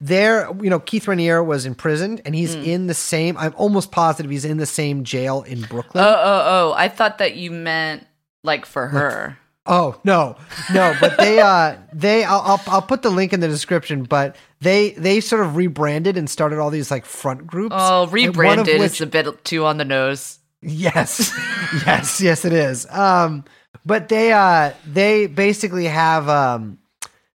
[0.01, 3.37] there, you know, Keith Raniere was imprisoned, and he's in the same.
[3.37, 6.05] I'm almost positive he's in the same jail in Brooklyn.
[6.05, 6.75] Oh, oh, oh!
[6.77, 8.07] I thought that you meant
[8.43, 9.39] like for her.
[9.67, 10.37] Oh no,
[10.75, 14.37] no, but they uh they I'll, I'll I'll put the link in the description, but
[14.61, 17.75] they they sort of rebranded and started all these like front groups.
[17.79, 20.39] Oh, and one of rebranded which- is a bit too on the nose.
[20.61, 21.33] Yes,
[21.87, 22.87] yes, yes, it is.
[22.91, 23.45] Um,
[23.87, 26.79] but they uh they basically have um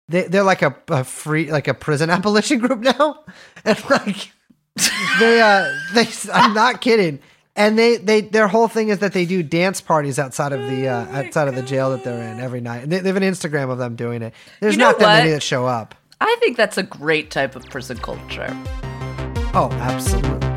[0.10, 3.24] they they're like a, a free like a prison abolition group now,
[3.66, 4.32] and like
[5.20, 7.20] they uh they I'm not kidding.
[7.56, 10.88] And they, they their whole thing is that they do dance parties outside of the
[10.88, 12.84] uh, outside of the jail that they're in every night.
[12.84, 14.34] And they, they have an Instagram of them doing it.
[14.62, 15.36] There's You know not that many what?
[15.36, 15.94] that show up.
[16.22, 18.48] I think that's a great type of prison culture.
[19.54, 20.49] Oh, absolutely.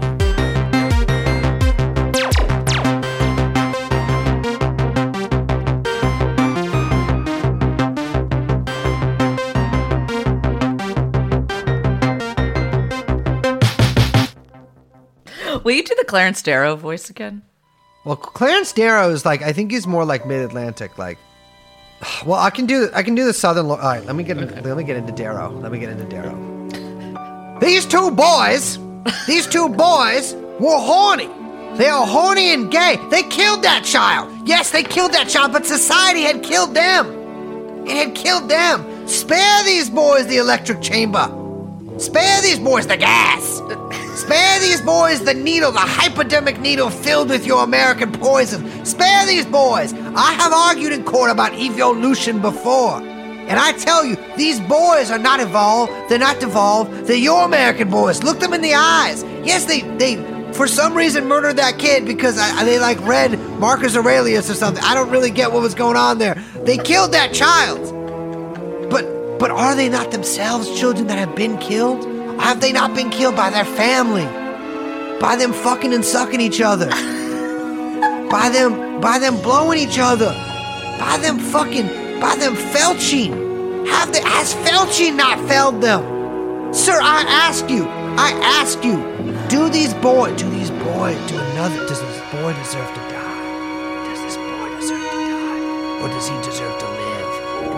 [15.64, 17.42] Will you do the Clarence Darrow voice again?
[18.04, 20.98] Well, Clarence Darrow is like I think he's more like mid-Atlantic.
[20.98, 21.18] Like,
[22.26, 23.66] well, I can do I can do the southern.
[23.66, 25.50] All right, let me get let me get into Darrow.
[25.50, 26.36] Let me get into Darrow.
[27.60, 28.78] These two boys,
[29.26, 31.30] these two boys were horny.
[31.76, 32.98] They are horny and gay.
[33.10, 34.30] They killed that child.
[34.46, 37.86] Yes, they killed that child, but society had killed them.
[37.86, 39.08] It had killed them.
[39.08, 41.26] Spare these boys the electric chamber.
[41.98, 43.60] Spare these boys the gas.
[44.14, 48.84] Spare these boys the needle, the hypodermic needle filled with your American poison.
[48.84, 49.94] Spare these boys.
[49.94, 53.00] I have argued in court about evolution before.
[53.00, 55.92] And I tell you, these boys are not evolved.
[56.08, 57.06] They're not devolved.
[57.06, 58.22] They're your American boys.
[58.22, 59.24] Look them in the eyes.
[59.44, 60.16] Yes, they, they
[60.52, 64.84] for some reason murdered that kid because I, they like read Marcus Aurelius or something.
[64.84, 66.34] I don't really get what was going on there.
[66.64, 67.80] They killed that child.
[68.90, 72.11] But but are they not themselves children that have been killed?
[72.40, 74.26] Have they not been killed by their family?
[75.20, 76.86] By them fucking and sucking each other?
[78.30, 80.32] by them by them blowing each other?
[80.98, 81.86] By them fucking
[82.20, 83.86] by them felching?
[83.86, 86.02] Have they has felching not failed them?
[86.72, 88.30] Sir, I ask you, I
[88.60, 88.96] ask you,
[89.48, 94.08] do these boys do these boys do another does this boy deserve to die?
[94.08, 96.02] Does this boy deserve to die?
[96.02, 96.51] Or does he?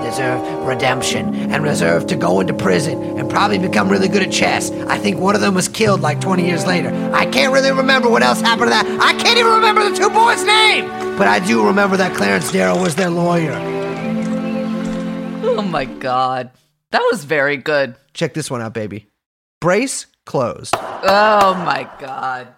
[0.04, 4.70] Deserve redemption and deserve to go into prison and probably become really good at chess.
[4.70, 6.90] I think one of them was killed like 20 years later.
[7.14, 8.86] I can't really remember what else happened to that.
[9.00, 10.88] I can't even remember the two boys' name.
[11.16, 13.54] But I do remember that Clarence Darrow was their lawyer.
[15.42, 16.50] Oh my god.
[16.90, 17.96] That was very good.
[18.12, 19.06] Check this one out, baby.
[19.60, 20.74] Brace closed.
[20.76, 22.48] Oh my god.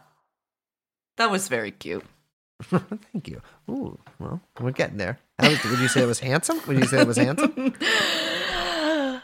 [1.16, 2.04] That was very cute.
[2.62, 3.40] Thank you.
[3.70, 5.18] Ooh, well, we're getting there.
[5.38, 6.60] How was- would you say it was handsome?
[6.66, 7.74] Would you say it was handsome?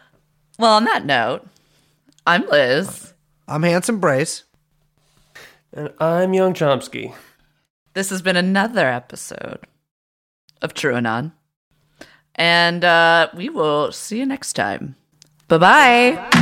[0.58, 1.48] Well, on that note,
[2.26, 3.14] I'm Liz.
[3.48, 4.44] I'm handsome Brace.
[5.72, 7.14] And I'm Yung Chomsky.
[7.94, 9.60] This has been another episode
[10.60, 11.32] of TrueAnon.
[12.36, 14.94] And uh, we will see you next time.
[15.48, 16.38] Bye bye.